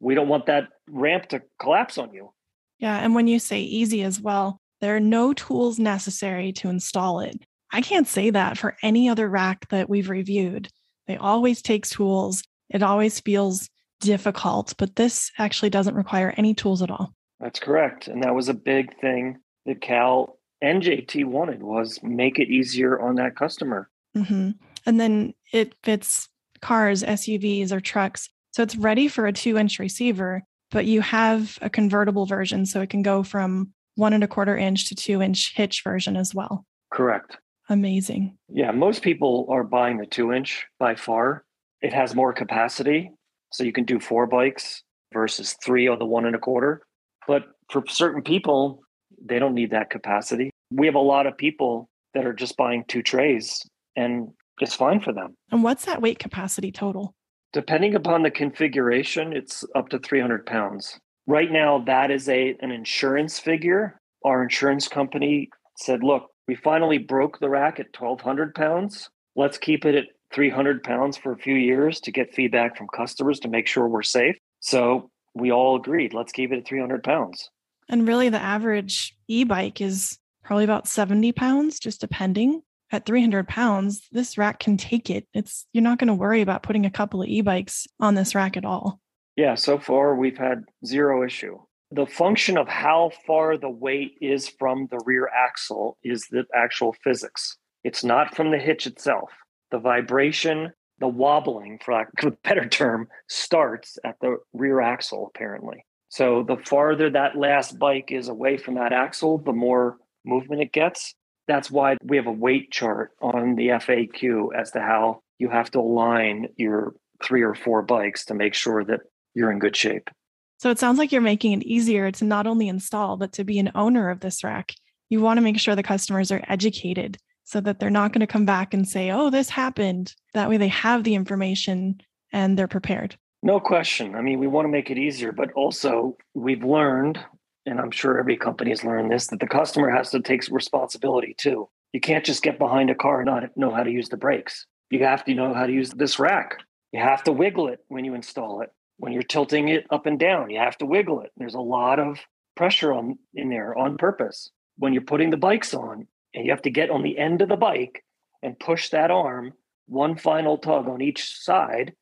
We 0.00 0.14
don't 0.14 0.28
want 0.28 0.46
that 0.46 0.68
ramp 0.88 1.28
to 1.28 1.42
collapse 1.60 1.98
on 1.98 2.12
you. 2.12 2.32
Yeah. 2.78 2.98
And 2.98 3.14
when 3.14 3.28
you 3.28 3.38
say 3.38 3.60
easy 3.60 4.02
as 4.02 4.20
well, 4.20 4.60
there 4.80 4.96
are 4.96 5.00
no 5.00 5.32
tools 5.32 5.78
necessary 5.78 6.52
to 6.54 6.68
install 6.68 7.20
it. 7.20 7.40
I 7.72 7.80
can't 7.80 8.08
say 8.08 8.30
that 8.30 8.58
for 8.58 8.76
any 8.82 9.08
other 9.08 9.28
rack 9.28 9.68
that 9.68 9.88
we've 9.88 10.10
reviewed. 10.10 10.68
They 11.06 11.16
always 11.16 11.62
take 11.62 11.86
tools. 11.86 12.42
It 12.68 12.82
always 12.82 13.20
feels 13.20 13.68
difficult, 14.00 14.74
but 14.78 14.96
this 14.96 15.30
actually 15.38 15.70
doesn't 15.70 15.94
require 15.94 16.34
any 16.36 16.54
tools 16.54 16.82
at 16.82 16.90
all. 16.90 17.14
That's 17.38 17.60
correct. 17.60 18.08
And 18.08 18.22
that 18.24 18.34
was 18.34 18.48
a 18.48 18.54
big 18.54 18.98
thing 19.00 19.38
that 19.66 19.80
Cal 19.80 20.38
and 20.60 20.82
JT 20.82 21.24
wanted 21.24 21.62
was 21.62 22.00
make 22.02 22.38
it 22.38 22.48
easier 22.48 23.00
on 23.00 23.14
that 23.16 23.36
customer. 23.36 23.88
Mm-hmm. 24.16 24.50
And 24.86 25.00
then 25.00 25.34
it 25.52 25.74
fits 25.82 26.28
cars, 26.60 27.02
SUVs, 27.02 27.72
or 27.72 27.80
trucks. 27.80 28.28
So 28.52 28.62
it's 28.62 28.76
ready 28.76 29.08
for 29.08 29.26
a 29.26 29.32
two 29.32 29.56
inch 29.58 29.78
receiver, 29.78 30.42
but 30.70 30.86
you 30.86 31.00
have 31.00 31.58
a 31.62 31.70
convertible 31.70 32.26
version. 32.26 32.66
So 32.66 32.80
it 32.80 32.90
can 32.90 33.02
go 33.02 33.22
from 33.22 33.72
one 33.96 34.12
and 34.12 34.24
a 34.24 34.28
quarter 34.28 34.56
inch 34.56 34.88
to 34.88 34.94
two 34.94 35.22
inch 35.22 35.54
hitch 35.54 35.82
version 35.82 36.16
as 36.16 36.34
well. 36.34 36.64
Correct. 36.92 37.38
Amazing. 37.68 38.36
Yeah, 38.48 38.70
most 38.70 39.02
people 39.02 39.46
are 39.50 39.64
buying 39.64 39.98
the 39.98 40.06
two 40.06 40.32
inch 40.32 40.66
by 40.78 40.94
far. 40.94 41.44
It 41.80 41.92
has 41.92 42.14
more 42.14 42.32
capacity. 42.32 43.10
So 43.52 43.64
you 43.64 43.72
can 43.72 43.84
do 43.84 44.00
four 44.00 44.26
bikes 44.26 44.82
versus 45.12 45.56
three 45.62 45.88
on 45.88 45.98
the 45.98 46.06
one 46.06 46.24
and 46.24 46.34
a 46.34 46.38
quarter. 46.38 46.82
But 47.26 47.44
for 47.70 47.84
certain 47.88 48.22
people, 48.22 48.82
they 49.24 49.38
don't 49.38 49.54
need 49.54 49.70
that 49.70 49.90
capacity. 49.90 50.50
We 50.70 50.86
have 50.86 50.94
a 50.94 51.00
lot 51.00 51.26
of 51.26 51.36
people 51.36 51.88
that 52.14 52.26
are 52.26 52.32
just 52.32 52.56
buying 52.56 52.84
two 52.88 53.02
trays 53.02 53.62
and 53.96 54.28
it's 54.60 54.74
fine 54.74 55.00
for 55.00 55.12
them. 55.12 55.34
And 55.50 55.62
what's 55.62 55.84
that 55.86 56.02
weight 56.02 56.18
capacity 56.18 56.72
total? 56.72 57.14
Depending 57.52 57.94
upon 57.94 58.22
the 58.22 58.30
configuration, 58.30 59.32
it's 59.32 59.64
up 59.74 59.88
to 59.90 59.98
300 59.98 60.46
pounds. 60.46 60.98
Right 61.26 61.50
now, 61.50 61.80
that 61.86 62.10
is 62.10 62.28
a 62.28 62.56
an 62.60 62.70
insurance 62.70 63.38
figure. 63.38 64.00
Our 64.24 64.42
insurance 64.42 64.88
company 64.88 65.50
said, 65.76 66.02
look, 66.02 66.28
we 66.48 66.54
finally 66.54 66.98
broke 66.98 67.38
the 67.38 67.48
rack 67.48 67.78
at 67.78 67.86
1,200 67.98 68.54
pounds. 68.54 69.10
Let's 69.36 69.58
keep 69.58 69.84
it 69.84 69.94
at 69.94 70.04
300 70.32 70.82
pounds 70.82 71.16
for 71.16 71.32
a 71.32 71.36
few 71.36 71.54
years 71.54 72.00
to 72.00 72.10
get 72.10 72.34
feedback 72.34 72.76
from 72.76 72.88
customers 72.88 73.38
to 73.40 73.48
make 73.48 73.66
sure 73.66 73.86
we're 73.86 74.02
safe. 74.02 74.36
So 74.60 75.10
we 75.34 75.52
all 75.52 75.76
agreed, 75.76 76.14
let's 76.14 76.32
keep 76.32 76.52
it 76.52 76.58
at 76.58 76.66
300 76.66 77.02
pounds. 77.02 77.50
And 77.88 78.06
really, 78.06 78.28
the 78.28 78.40
average 78.40 79.16
e 79.28 79.44
bike 79.44 79.80
is 79.80 80.18
probably 80.44 80.64
about 80.64 80.88
70 80.88 81.32
pounds, 81.32 81.78
just 81.78 82.00
depending. 82.00 82.62
At 82.92 83.06
300 83.06 83.48
pounds, 83.48 84.06
this 84.12 84.36
rack 84.38 84.60
can 84.60 84.76
take 84.76 85.08
it. 85.08 85.26
It's 85.32 85.66
you're 85.72 85.82
not 85.82 85.98
going 85.98 86.08
to 86.08 86.14
worry 86.14 86.42
about 86.42 86.62
putting 86.62 86.86
a 86.86 86.90
couple 86.90 87.22
of 87.22 87.28
e-bikes 87.28 87.86
on 87.98 88.14
this 88.14 88.34
rack 88.34 88.56
at 88.56 88.64
all. 88.64 89.00
Yeah, 89.36 89.54
so 89.54 89.78
far 89.78 90.14
we've 90.14 90.36
had 90.36 90.64
zero 90.84 91.24
issue. 91.24 91.58
The 91.90 92.06
function 92.06 92.58
of 92.58 92.68
how 92.68 93.10
far 93.26 93.56
the 93.56 93.70
weight 93.70 94.12
is 94.20 94.48
from 94.48 94.88
the 94.90 95.00
rear 95.04 95.28
axle 95.34 95.98
is 96.04 96.26
the 96.30 96.44
actual 96.54 96.94
physics. 97.02 97.56
It's 97.82 98.04
not 98.04 98.36
from 98.36 98.50
the 98.50 98.58
hitch 98.58 98.86
itself. 98.86 99.30
The 99.70 99.78
vibration 99.78 100.72
the 101.02 101.08
wobbling, 101.08 101.80
for 101.84 101.94
lack 101.94 102.08
of 102.22 102.32
a 102.32 102.36
better 102.44 102.66
term, 102.66 103.08
starts 103.28 103.98
at 104.04 104.16
the 104.20 104.38
rear 104.52 104.80
axle, 104.80 105.30
apparently. 105.34 105.84
So 106.08 106.44
the 106.44 106.56
farther 106.56 107.10
that 107.10 107.36
last 107.36 107.78
bike 107.78 108.12
is 108.12 108.28
away 108.28 108.56
from 108.56 108.74
that 108.74 108.92
axle, 108.92 109.38
the 109.38 109.52
more 109.52 109.96
movement 110.24 110.62
it 110.62 110.72
gets. 110.72 111.14
That's 111.48 111.70
why 111.70 111.96
we 112.02 112.16
have 112.16 112.26
a 112.26 112.32
weight 112.32 112.70
chart 112.70 113.10
on 113.20 113.56
the 113.56 113.68
FAQ 113.68 114.48
as 114.58 114.70
to 114.72 114.80
how 114.80 115.22
you 115.38 115.48
have 115.48 115.70
to 115.72 115.80
align 115.80 116.48
your 116.56 116.94
three 117.22 117.42
or 117.42 117.54
four 117.54 117.82
bikes 117.82 118.24
to 118.26 118.34
make 118.34 118.54
sure 118.54 118.84
that 118.84 119.00
you're 119.34 119.50
in 119.50 119.58
good 119.58 119.76
shape. 119.76 120.10
So 120.58 120.70
it 120.70 120.78
sounds 120.78 120.98
like 120.98 121.10
you're 121.10 121.20
making 121.20 121.52
it 121.52 121.64
easier 121.64 122.12
to 122.12 122.24
not 122.24 122.46
only 122.46 122.68
install, 122.68 123.16
but 123.16 123.32
to 123.32 123.44
be 123.44 123.58
an 123.58 123.72
owner 123.74 124.10
of 124.10 124.20
this 124.20 124.44
rack. 124.44 124.74
You 125.08 125.20
want 125.20 125.38
to 125.38 125.42
make 125.42 125.58
sure 125.58 125.74
the 125.74 125.82
customers 125.82 126.30
are 126.30 126.44
educated 126.48 127.18
so 127.44 127.60
that 127.60 127.80
they're 127.80 127.90
not 127.90 128.12
going 128.12 128.20
to 128.20 128.26
come 128.26 128.46
back 128.46 128.72
and 128.72 128.88
say, 128.88 129.10
oh, 129.10 129.28
this 129.28 129.50
happened. 129.50 130.14
That 130.34 130.48
way 130.48 130.56
they 130.56 130.68
have 130.68 131.02
the 131.02 131.16
information 131.16 132.00
and 132.32 132.56
they're 132.56 132.68
prepared. 132.68 133.16
No 133.42 133.58
question. 133.58 134.14
I 134.14 134.20
mean, 134.20 134.38
we 134.38 134.46
want 134.46 134.66
to 134.66 134.70
make 134.70 134.90
it 134.90 134.98
easier, 134.98 135.32
but 135.32 135.50
also 135.52 136.16
we've 136.32 136.62
learned, 136.62 137.18
and 137.66 137.80
I'm 137.80 137.90
sure 137.90 138.18
every 138.18 138.36
company 138.36 138.70
has 138.70 138.84
learned 138.84 139.10
this, 139.10 139.28
that 139.28 139.40
the 139.40 139.46
customer 139.46 139.90
has 139.90 140.10
to 140.10 140.20
take 140.20 140.46
responsibility 140.50 141.34
too. 141.36 141.68
You 141.92 142.00
can't 142.00 142.24
just 142.24 142.42
get 142.42 142.58
behind 142.58 142.90
a 142.90 142.94
car 142.94 143.20
and 143.20 143.26
not 143.26 143.56
know 143.56 143.70
how 143.74 143.82
to 143.82 143.90
use 143.90 144.08
the 144.08 144.16
brakes. 144.16 144.66
You 144.90 145.04
have 145.04 145.24
to 145.24 145.34
know 145.34 145.54
how 145.54 145.66
to 145.66 145.72
use 145.72 145.90
this 145.90 146.18
rack. 146.18 146.58
You 146.92 147.00
have 147.00 147.24
to 147.24 147.32
wiggle 147.32 147.68
it 147.68 147.80
when 147.88 148.04
you 148.04 148.14
install 148.14 148.60
it. 148.60 148.70
When 148.98 149.12
you're 149.12 149.22
tilting 149.22 149.68
it 149.68 149.86
up 149.90 150.06
and 150.06 150.18
down, 150.18 150.50
you 150.50 150.58
have 150.58 150.78
to 150.78 150.86
wiggle 150.86 151.20
it. 151.20 151.32
There's 151.36 151.54
a 151.54 151.60
lot 151.60 151.98
of 151.98 152.18
pressure 152.56 152.92
on 152.92 153.18
in 153.34 153.48
there 153.48 153.76
on 153.76 153.96
purpose. 153.96 154.50
When 154.76 154.92
you're 154.92 155.02
putting 155.02 155.30
the 155.30 155.36
bikes 155.36 155.74
on, 155.74 156.06
and 156.34 156.44
you 156.44 156.50
have 156.50 156.62
to 156.62 156.70
get 156.70 156.90
on 156.90 157.02
the 157.02 157.18
end 157.18 157.42
of 157.42 157.48
the 157.48 157.56
bike 157.56 158.04
and 158.42 158.58
push 158.58 158.90
that 158.90 159.10
arm 159.10 159.52
one 159.86 160.16
final 160.16 160.56
tug 160.58 160.88
on 160.88 161.00
each 161.00 161.36
side 161.38 161.92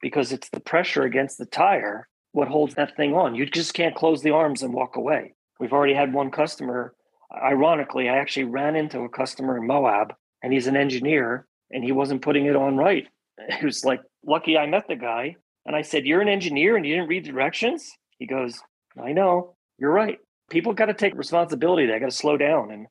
because 0.00 0.32
it's 0.32 0.48
the 0.50 0.60
pressure 0.60 1.02
against 1.02 1.38
the 1.38 1.46
tire 1.46 2.08
what 2.32 2.48
holds 2.48 2.74
that 2.74 2.96
thing 2.96 3.14
on. 3.14 3.34
You 3.34 3.46
just 3.46 3.74
can't 3.74 3.94
close 3.94 4.22
the 4.22 4.30
arms 4.30 4.62
and 4.62 4.72
walk 4.72 4.96
away. 4.96 5.34
We've 5.58 5.72
already 5.72 5.94
had 5.94 6.12
one 6.12 6.30
customer. 6.30 6.94
Ironically, 7.32 8.08
I 8.08 8.18
actually 8.18 8.44
ran 8.44 8.76
into 8.76 9.00
a 9.00 9.08
customer 9.08 9.56
in 9.56 9.66
Moab 9.66 10.14
and 10.42 10.52
he's 10.52 10.66
an 10.66 10.76
engineer 10.76 11.46
and 11.70 11.84
he 11.84 11.92
wasn't 11.92 12.22
putting 12.22 12.46
it 12.46 12.56
on 12.56 12.76
right. 12.76 13.06
He 13.60 13.64
was 13.64 13.84
like, 13.84 14.00
lucky 14.24 14.58
I 14.58 14.66
met 14.66 14.88
the 14.88 14.96
guy. 14.96 15.36
And 15.64 15.76
I 15.76 15.82
said, 15.82 16.06
You're 16.06 16.22
an 16.22 16.28
engineer 16.28 16.76
and 16.76 16.84
you 16.84 16.94
didn't 16.94 17.08
read 17.08 17.24
the 17.24 17.32
directions? 17.32 17.88
He 18.18 18.26
goes, 18.26 18.60
I 19.00 19.12
know. 19.12 19.54
You're 19.78 19.92
right. 19.92 20.18
People 20.50 20.72
got 20.72 20.86
to 20.86 20.94
take 20.94 21.14
responsibility. 21.14 21.86
They 21.86 21.98
got 21.98 22.10
to 22.10 22.16
slow 22.16 22.36
down 22.36 22.70
and 22.70 22.86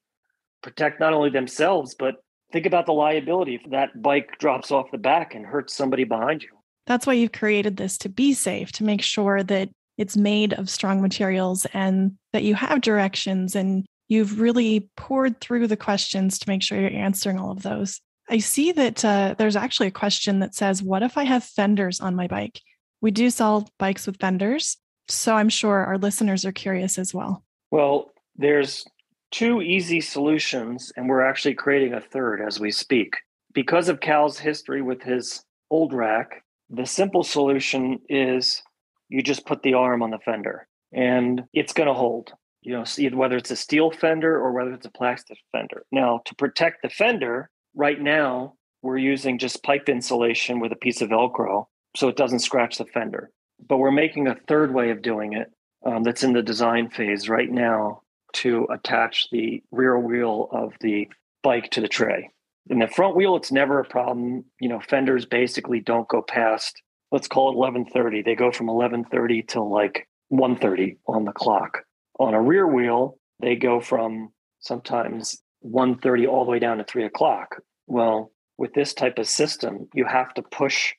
protect 0.62 1.00
not 1.00 1.14
only 1.14 1.30
themselves, 1.30 1.96
but 1.98 2.16
think 2.52 2.66
about 2.66 2.86
the 2.86 2.94
liability 2.94 3.56
if 3.56 3.72
that 3.72 4.02
bike 4.02 4.38
drops 4.40 4.72
off 4.72 4.92
the 4.92 4.98
back 4.98 5.36
and 5.36 5.46
hurts 5.46 5.76
somebody 5.76 6.04
behind 6.04 6.44
you. 6.44 6.57
That's 6.88 7.06
why 7.06 7.14
you've 7.14 7.34
created 7.34 7.78
this 7.78 7.98
to 8.00 8.10
be 8.10 8.34
safe, 8.34 8.72
to 8.74 8.84
make 8.84 9.02
sure 9.02 9.44
that 9.44 9.70
it's 9.98 10.18
made 10.18 10.54
of 10.54 10.70
strong 10.70 11.02
materials 11.02 11.66
and 11.74 12.14
that 12.34 12.44
you 12.44 12.56
have 12.56 12.82
directions 12.82 13.56
and 13.56 13.86
you've 14.08 14.40
really 14.40 14.90
poured 14.96 15.40
through 15.42 15.68
the 15.68 15.78
questions 15.78 16.40
to 16.40 16.50
make 16.50 16.64
sure 16.64 16.80
you're 16.80 16.92
answering 16.92 17.38
all 17.38 17.52
of 17.52 17.64
those. 17.64 18.00
I 18.30 18.40
see 18.40 18.72
that 18.74 19.04
uh, 19.04 19.36
there's 19.38 19.56
actually 19.56 19.88
a 19.88 19.92
question 19.92 20.40
that 20.40 20.56
says, 20.56 20.84
What 20.84 21.04
if 21.04 21.18
I 21.18 21.24
have 21.24 21.44
fenders 21.44 22.00
on 22.00 22.16
my 22.16 22.28
bike? 22.28 22.62
We 23.02 23.12
do 23.12 23.30
sell 23.30 23.70
bikes 23.78 24.06
with 24.06 24.20
fenders. 24.20 24.78
So 25.08 25.36
I'm 25.36 25.50
sure 25.50 25.86
our 25.86 25.98
listeners 25.98 26.46
are 26.46 26.52
curious 26.52 26.98
as 26.98 27.14
well. 27.14 27.44
Well, 27.72 28.12
there's 28.36 28.86
two 29.32 29.62
easy 29.62 30.02
solutions, 30.02 30.92
and 30.96 31.08
we're 31.08 31.22
actually 31.22 31.54
creating 31.54 31.94
a 31.94 32.02
third 32.02 32.42
as 32.42 32.60
we 32.60 32.72
speak. 32.72 33.16
Because 33.54 33.90
of 33.90 34.02
Cal's 34.02 34.38
history 34.38 34.82
with 34.82 35.02
his 35.02 35.44
old 35.70 35.94
rack, 35.94 36.44
the 36.70 36.86
simple 36.86 37.24
solution 37.24 38.00
is 38.10 38.62
you 39.10 39.24
just 39.24 39.46
put 39.46 39.64
the 39.64 39.74
arm 39.74 40.04
on 40.04 40.12
the 40.12 40.20
fender 40.20 40.68
and 40.94 41.44
it's 41.54 41.74
going 41.74 41.88
to 41.88 41.94
hold. 41.94 42.34
You 42.62 42.74
know, 42.74 42.86
whether 43.18 43.38
it's 43.38 43.52
a 43.52 43.56
steel 43.56 43.92
fender 43.92 44.36
or 44.36 44.52
whether 44.52 44.74
it's 44.74 44.86
a 44.86 44.92
plastic 44.92 45.38
fender. 45.52 45.86
Now, 45.92 46.22
to 46.26 46.36
protect 46.36 46.82
the 46.82 46.90
fender, 46.90 47.50
right 47.76 48.02
now 48.02 48.56
we're 48.82 48.98
using 48.98 49.38
just 49.38 49.64
pipe 49.64 49.88
insulation 49.88 50.60
with 50.60 50.72
a 50.72 50.78
piece 50.78 51.02
of 51.02 51.10
Velcro 51.10 51.66
so 51.96 52.10
it 52.10 52.18
doesn't 52.18 52.40
scratch 52.40 52.78
the 52.78 52.86
fender. 52.86 53.32
But 53.66 53.78
we're 53.78 53.92
making 53.92 54.28
a 54.28 54.36
third 54.48 54.74
way 54.74 54.92
of 54.92 55.02
doing 55.02 55.34
it 55.34 55.52
um, 55.86 56.04
that's 56.04 56.24
in 56.24 56.34
the 56.34 56.44
design 56.44 56.90
phase 56.90 57.30
right 57.30 57.50
now 57.50 58.02
to 58.34 58.68
attach 58.72 59.30
the 59.32 59.64
rear 59.72 59.98
wheel 59.98 60.50
of 60.52 60.74
the 60.82 61.08
bike 61.44 61.72
to 61.72 61.82
the 61.82 61.88
tray. 61.88 62.30
In 62.70 62.80
the 62.80 62.88
front 62.88 63.16
wheel, 63.16 63.36
it's 63.36 63.52
never 63.52 63.80
a 63.80 63.86
problem. 63.86 64.46
You 64.60 64.70
know, 64.70 64.80
fenders 64.80 65.26
basically 65.26 65.80
don't 65.80 66.08
go 66.08 66.22
past, 66.22 66.82
let's 67.12 67.28
call 67.28 67.52
it 67.52 67.58
1130. 67.58 68.24
They 68.24 68.36
go 68.36 68.52
from 68.52 68.68
1130 68.68 69.44
till 69.44 69.72
like 69.72 70.08
130 70.30 70.98
on 71.08 71.26
the 71.26 71.32
clock. 71.32 71.84
On 72.20 72.34
a 72.34 72.42
rear 72.42 72.68
wheel, 72.68 73.18
they 73.40 73.56
go 73.56 73.80
from 73.80 74.30
sometimes 74.60 75.42
130 75.62 76.28
all 76.28 76.46
the 76.46 76.52
way 76.52 76.60
down 76.60 76.78
to 76.78 76.84
three 76.84 77.06
o'clock. 77.06 77.58
Well, 77.88 78.32
with 78.58 78.74
this 78.74 78.94
type 78.94 79.18
of 79.18 79.28
system, 79.28 79.88
you 79.94 80.06
have 80.06 80.34
to 80.34 80.42
push 80.42 80.94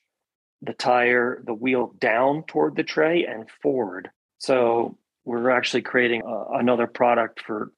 the 0.61 0.73
tire, 0.73 1.43
the 1.45 1.53
wheel 1.53 1.93
down 1.99 2.43
toward 2.47 2.75
the 2.75 2.83
tray 2.83 3.25
and 3.25 3.49
forward. 3.61 4.09
So 4.39 4.97
we're 5.25 5.49
actually 5.51 5.83
creating 5.83 6.23
a, 6.25 6.57
another 6.57 6.87
product 6.87 7.41
for, 7.45 7.71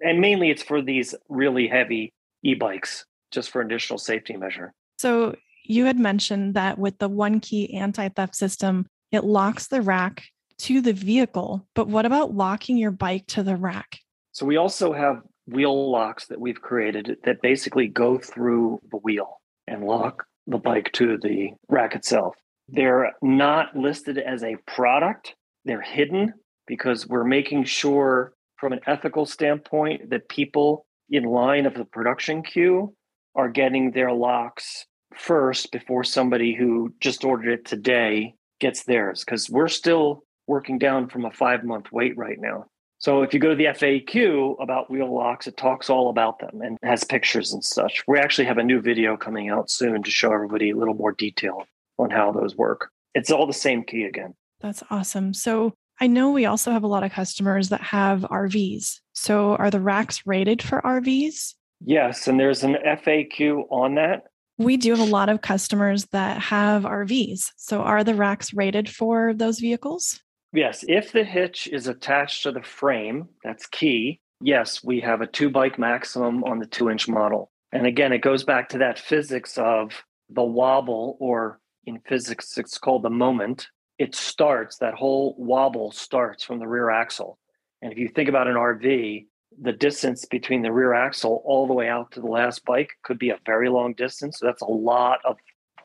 and 0.00 0.20
mainly 0.20 0.50
it's 0.50 0.62
for 0.62 0.80
these 0.80 1.14
really 1.28 1.68
heavy 1.68 2.12
e-bikes, 2.42 3.04
just 3.36 3.50
for 3.50 3.60
additional 3.60 3.98
safety 3.98 4.34
measure. 4.34 4.72
So 4.96 5.36
you 5.64 5.84
had 5.84 5.98
mentioned 5.98 6.54
that 6.54 6.78
with 6.78 6.96
the 6.98 7.08
one 7.08 7.38
key 7.38 7.74
anti-theft 7.74 8.34
system, 8.34 8.86
it 9.12 9.24
locks 9.24 9.68
the 9.68 9.82
rack 9.82 10.24
to 10.60 10.80
the 10.80 10.94
vehicle. 10.94 11.68
But 11.74 11.86
what 11.86 12.06
about 12.06 12.34
locking 12.34 12.78
your 12.78 12.92
bike 12.92 13.26
to 13.28 13.42
the 13.42 13.56
rack? 13.56 13.98
So 14.32 14.46
we 14.46 14.56
also 14.56 14.94
have 14.94 15.20
wheel 15.46 15.90
locks 15.90 16.28
that 16.28 16.40
we've 16.40 16.62
created 16.62 17.18
that 17.24 17.42
basically 17.42 17.88
go 17.88 18.16
through 18.16 18.80
the 18.90 18.96
wheel 18.96 19.42
and 19.66 19.84
lock 19.84 20.24
the 20.46 20.56
bike 20.56 20.90
to 20.92 21.18
the 21.18 21.50
rack 21.68 21.94
itself. 21.94 22.36
They're 22.68 23.12
not 23.20 23.76
listed 23.76 24.16
as 24.16 24.42
a 24.42 24.56
product, 24.66 25.34
they're 25.66 25.82
hidden 25.82 26.32
because 26.66 27.06
we're 27.06 27.24
making 27.24 27.64
sure 27.64 28.32
from 28.56 28.72
an 28.72 28.80
ethical 28.86 29.26
standpoint 29.26 30.08
that 30.08 30.30
people 30.30 30.86
in 31.10 31.24
line 31.24 31.66
of 31.66 31.74
the 31.74 31.84
production 31.84 32.42
queue 32.42 32.94
are 33.36 33.48
getting 33.48 33.92
their 33.92 34.12
locks 34.12 34.86
first 35.14 35.70
before 35.70 36.02
somebody 36.02 36.54
who 36.54 36.92
just 37.00 37.24
ordered 37.24 37.52
it 37.52 37.64
today 37.64 38.34
gets 38.60 38.84
theirs 38.84 39.24
because 39.24 39.48
we're 39.50 39.68
still 39.68 40.24
working 40.46 40.78
down 40.78 41.08
from 41.08 41.24
a 41.24 41.30
five 41.30 41.64
month 41.64 41.92
wait 41.92 42.16
right 42.16 42.38
now. 42.40 42.64
So 42.98 43.22
if 43.22 43.34
you 43.34 43.40
go 43.40 43.50
to 43.50 43.56
the 43.56 43.66
FAQ 43.66 44.60
about 44.60 44.90
wheel 44.90 45.14
locks, 45.14 45.46
it 45.46 45.56
talks 45.56 45.90
all 45.90 46.08
about 46.08 46.38
them 46.38 46.62
and 46.62 46.78
has 46.82 47.04
pictures 47.04 47.52
and 47.52 47.62
such. 47.62 48.02
We 48.08 48.18
actually 48.18 48.46
have 48.46 48.58
a 48.58 48.64
new 48.64 48.80
video 48.80 49.16
coming 49.16 49.50
out 49.50 49.70
soon 49.70 50.02
to 50.02 50.10
show 50.10 50.32
everybody 50.32 50.70
a 50.70 50.76
little 50.76 50.94
more 50.94 51.12
detail 51.12 51.64
on 51.98 52.10
how 52.10 52.32
those 52.32 52.56
work. 52.56 52.90
It's 53.14 53.30
all 53.30 53.46
the 53.46 53.52
same 53.52 53.84
key 53.84 54.04
again. 54.04 54.34
That's 54.60 54.82
awesome. 54.90 55.34
So 55.34 55.74
I 56.00 56.06
know 56.06 56.30
we 56.30 56.46
also 56.46 56.70
have 56.70 56.82
a 56.82 56.88
lot 56.88 57.04
of 57.04 57.12
customers 57.12 57.68
that 57.68 57.82
have 57.82 58.22
RVs. 58.22 59.00
So 59.12 59.56
are 59.56 59.70
the 59.70 59.80
racks 59.80 60.22
rated 60.26 60.62
for 60.62 60.80
RVs? 60.80 61.54
Yes, 61.84 62.26
and 62.26 62.38
there's 62.38 62.64
an 62.64 62.76
FAQ 62.84 63.66
on 63.70 63.94
that. 63.96 64.24
We 64.58 64.76
do 64.76 64.90
have 64.90 65.06
a 65.06 65.10
lot 65.10 65.28
of 65.28 65.42
customers 65.42 66.06
that 66.06 66.40
have 66.40 66.84
RVs. 66.84 67.52
So 67.56 67.82
are 67.82 68.02
the 68.02 68.14
racks 68.14 68.54
rated 68.54 68.88
for 68.88 69.34
those 69.34 69.58
vehicles? 69.58 70.20
Yes, 70.52 70.84
if 70.88 71.12
the 71.12 71.24
hitch 71.24 71.66
is 71.66 71.86
attached 71.86 72.44
to 72.44 72.52
the 72.52 72.62
frame, 72.62 73.28
that's 73.44 73.66
key. 73.66 74.20
Yes, 74.40 74.82
we 74.82 75.00
have 75.00 75.20
a 75.20 75.26
two 75.26 75.50
bike 75.50 75.78
maximum 75.78 76.44
on 76.44 76.58
the 76.58 76.66
two 76.66 76.88
inch 76.88 77.08
model. 77.08 77.50
And 77.72 77.86
again, 77.86 78.12
it 78.12 78.22
goes 78.22 78.44
back 78.44 78.70
to 78.70 78.78
that 78.78 78.98
physics 78.98 79.58
of 79.58 79.92
the 80.30 80.42
wobble, 80.42 81.16
or 81.20 81.60
in 81.84 82.00
physics, 82.00 82.56
it's 82.56 82.78
called 82.78 83.02
the 83.02 83.10
moment 83.10 83.68
it 83.98 84.14
starts, 84.14 84.78
that 84.78 84.94
whole 84.94 85.34
wobble 85.38 85.90
starts 85.90 86.44
from 86.44 86.58
the 86.58 86.68
rear 86.68 86.90
axle. 86.90 87.38
And 87.82 87.92
if 87.92 87.98
you 87.98 88.08
think 88.08 88.28
about 88.28 88.48
an 88.48 88.54
RV, 88.54 89.26
the 89.60 89.72
distance 89.72 90.24
between 90.24 90.62
the 90.62 90.72
rear 90.72 90.94
axle 90.94 91.42
all 91.44 91.66
the 91.66 91.72
way 91.72 91.88
out 91.88 92.12
to 92.12 92.20
the 92.20 92.26
last 92.26 92.64
bike 92.64 92.90
could 93.02 93.18
be 93.18 93.30
a 93.30 93.38
very 93.46 93.68
long 93.68 93.94
distance. 93.94 94.38
So 94.38 94.46
that's 94.46 94.62
a 94.62 94.70
lot 94.70 95.20
of 95.24 95.38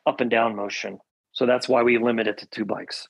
up 0.06 0.22
and 0.22 0.30
down 0.30 0.56
motion. 0.56 1.00
So 1.32 1.46
that's 1.46 1.70
why 1.70 1.84
we 1.84 1.98
limit 1.98 2.28
it 2.28 2.38
to 2.40 2.48
two 2.48 2.66
bikes. 2.66 3.08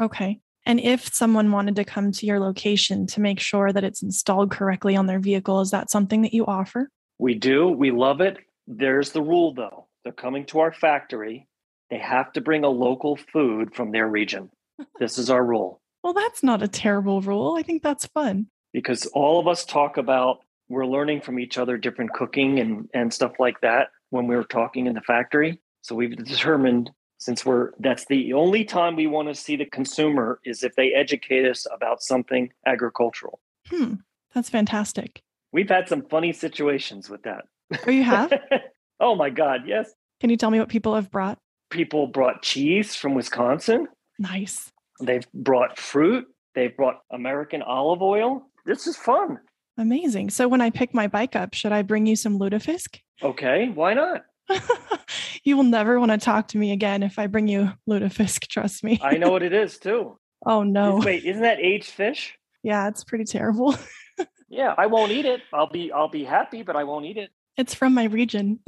Okay. 0.00 0.40
And 0.66 0.80
if 0.80 1.14
someone 1.14 1.50
wanted 1.50 1.76
to 1.76 1.84
come 1.84 2.12
to 2.12 2.26
your 2.26 2.40
location 2.40 3.06
to 3.08 3.20
make 3.20 3.40
sure 3.40 3.72
that 3.72 3.84
it's 3.84 4.02
installed 4.02 4.50
correctly 4.50 4.96
on 4.96 5.06
their 5.06 5.18
vehicle, 5.18 5.60
is 5.60 5.70
that 5.70 5.90
something 5.90 6.22
that 6.22 6.34
you 6.34 6.44
offer? 6.46 6.90
We 7.18 7.34
do. 7.34 7.68
We 7.68 7.90
love 7.90 8.20
it. 8.20 8.36
There's 8.66 9.12
the 9.12 9.22
rule 9.22 9.54
though. 9.54 9.86
They're 10.04 10.12
coming 10.12 10.44
to 10.46 10.60
our 10.60 10.72
factory 10.72 11.48
they 11.90 11.98
have 11.98 12.32
to 12.32 12.40
bring 12.40 12.64
a 12.64 12.68
local 12.68 13.16
food 13.16 13.74
from 13.74 13.92
their 13.92 14.08
region. 14.08 14.50
This 15.00 15.18
is 15.18 15.28
our 15.28 15.44
rule. 15.44 15.80
well, 16.04 16.12
that's 16.12 16.44
not 16.44 16.62
a 16.62 16.68
terrible 16.68 17.20
rule. 17.20 17.56
I 17.58 17.62
think 17.62 17.82
that's 17.82 18.06
fun. 18.06 18.46
Because 18.72 19.06
all 19.06 19.40
of 19.40 19.48
us 19.48 19.64
talk 19.64 19.96
about 19.96 20.40
we're 20.68 20.86
learning 20.86 21.22
from 21.22 21.38
each 21.38 21.56
other 21.56 21.78
different 21.78 22.12
cooking 22.12 22.60
and, 22.60 22.88
and 22.92 23.12
stuff 23.12 23.32
like 23.38 23.60
that 23.62 23.88
when 24.10 24.26
we 24.26 24.36
were 24.36 24.44
talking 24.44 24.86
in 24.86 24.94
the 24.94 25.00
factory. 25.00 25.60
So 25.80 25.94
we've 25.94 26.16
determined 26.16 26.90
since 27.18 27.44
we're 27.44 27.72
that's 27.80 28.04
the 28.06 28.32
only 28.32 28.64
time 28.64 28.94
we 28.94 29.06
want 29.06 29.28
to 29.28 29.34
see 29.34 29.56
the 29.56 29.64
consumer 29.64 30.40
is 30.44 30.62
if 30.62 30.74
they 30.76 30.92
educate 30.92 31.48
us 31.48 31.66
about 31.74 32.02
something 32.02 32.52
agricultural. 32.66 33.40
Hmm. 33.66 33.94
That's 34.34 34.50
fantastic. 34.50 35.22
We've 35.52 35.68
had 35.68 35.88
some 35.88 36.02
funny 36.02 36.32
situations 36.32 37.08
with 37.08 37.22
that. 37.22 37.46
Oh, 37.86 37.90
you 37.90 38.04
have? 38.04 38.32
oh 39.00 39.14
my 39.14 39.30
God, 39.30 39.62
yes. 39.66 39.90
Can 40.20 40.30
you 40.30 40.36
tell 40.36 40.50
me 40.50 40.58
what 40.58 40.68
people 40.68 40.94
have 40.94 41.10
brought? 41.10 41.38
People 41.70 42.06
brought 42.06 42.42
cheese 42.42 42.94
from 42.94 43.14
Wisconsin. 43.14 43.88
Nice. 44.18 44.70
They've 45.00 45.26
brought 45.32 45.78
fruit. 45.78 46.26
They've 46.54 46.76
brought 46.76 47.00
American 47.10 47.62
olive 47.62 48.02
oil. 48.02 48.47
This 48.64 48.86
is 48.86 48.96
fun. 48.96 49.38
Amazing. 49.78 50.30
So 50.30 50.48
when 50.48 50.60
I 50.60 50.70
pick 50.70 50.92
my 50.92 51.06
bike 51.06 51.36
up, 51.36 51.54
should 51.54 51.72
I 51.72 51.82
bring 51.82 52.06
you 52.06 52.16
some 52.16 52.38
lutefisk? 52.38 52.98
Okay, 53.22 53.68
why 53.68 53.94
not? 53.94 54.22
you 55.44 55.56
will 55.56 55.64
never 55.64 56.00
want 56.00 56.10
to 56.10 56.18
talk 56.18 56.48
to 56.48 56.58
me 56.58 56.72
again 56.72 57.02
if 57.02 57.18
I 57.18 57.26
bring 57.26 57.48
you 57.48 57.72
lutefisk, 57.88 58.48
trust 58.48 58.82
me. 58.82 58.98
I 59.02 59.16
know 59.16 59.30
what 59.30 59.42
it 59.44 59.52
is 59.52 59.78
too. 59.78 60.18
Oh 60.44 60.62
no. 60.62 61.00
Wait, 61.04 61.24
isn't 61.24 61.42
that 61.42 61.60
aged 61.60 61.90
fish? 61.90 62.36
Yeah, 62.62 62.88
it's 62.88 63.04
pretty 63.04 63.24
terrible. 63.24 63.76
yeah, 64.48 64.74
I 64.76 64.86
won't 64.86 65.12
eat 65.12 65.26
it. 65.26 65.40
I'll 65.52 65.68
be 65.70 65.92
I'll 65.92 66.08
be 66.08 66.24
happy, 66.24 66.62
but 66.62 66.76
I 66.76 66.84
won't 66.84 67.06
eat 67.06 67.16
it. 67.16 67.30
It's 67.56 67.74
from 67.74 67.94
my 67.94 68.04
region. 68.04 68.60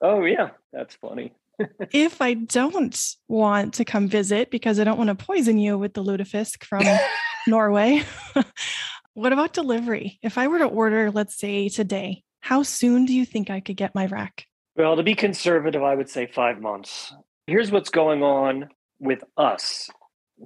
oh 0.00 0.24
yeah, 0.24 0.50
that's 0.72 0.94
funny. 0.94 1.32
if 1.92 2.22
I 2.22 2.34
don't 2.34 2.98
want 3.28 3.74
to 3.74 3.84
come 3.84 4.08
visit 4.08 4.50
because 4.50 4.80
I 4.80 4.84
don't 4.84 4.98
want 4.98 5.08
to 5.08 5.14
poison 5.14 5.58
you 5.58 5.76
with 5.76 5.94
the 5.94 6.02
lutefisk 6.02 6.64
from 6.64 6.84
Norway, 7.46 8.02
what 9.14 9.32
about 9.32 9.52
delivery? 9.52 10.18
If 10.22 10.38
I 10.38 10.48
were 10.48 10.58
to 10.58 10.66
order, 10.66 11.10
let's 11.10 11.36
say 11.36 11.68
today, 11.68 12.22
how 12.40 12.62
soon 12.62 13.06
do 13.06 13.12
you 13.12 13.24
think 13.24 13.50
I 13.50 13.60
could 13.60 13.76
get 13.76 13.94
my 13.94 14.06
rack? 14.06 14.46
Well, 14.76 14.96
to 14.96 15.02
be 15.02 15.14
conservative, 15.14 15.82
I 15.82 15.94
would 15.94 16.08
say 16.08 16.26
five 16.26 16.60
months. 16.60 17.12
Here's 17.46 17.70
what's 17.70 17.90
going 17.90 18.22
on 18.22 18.68
with 18.98 19.22
us. 19.36 19.90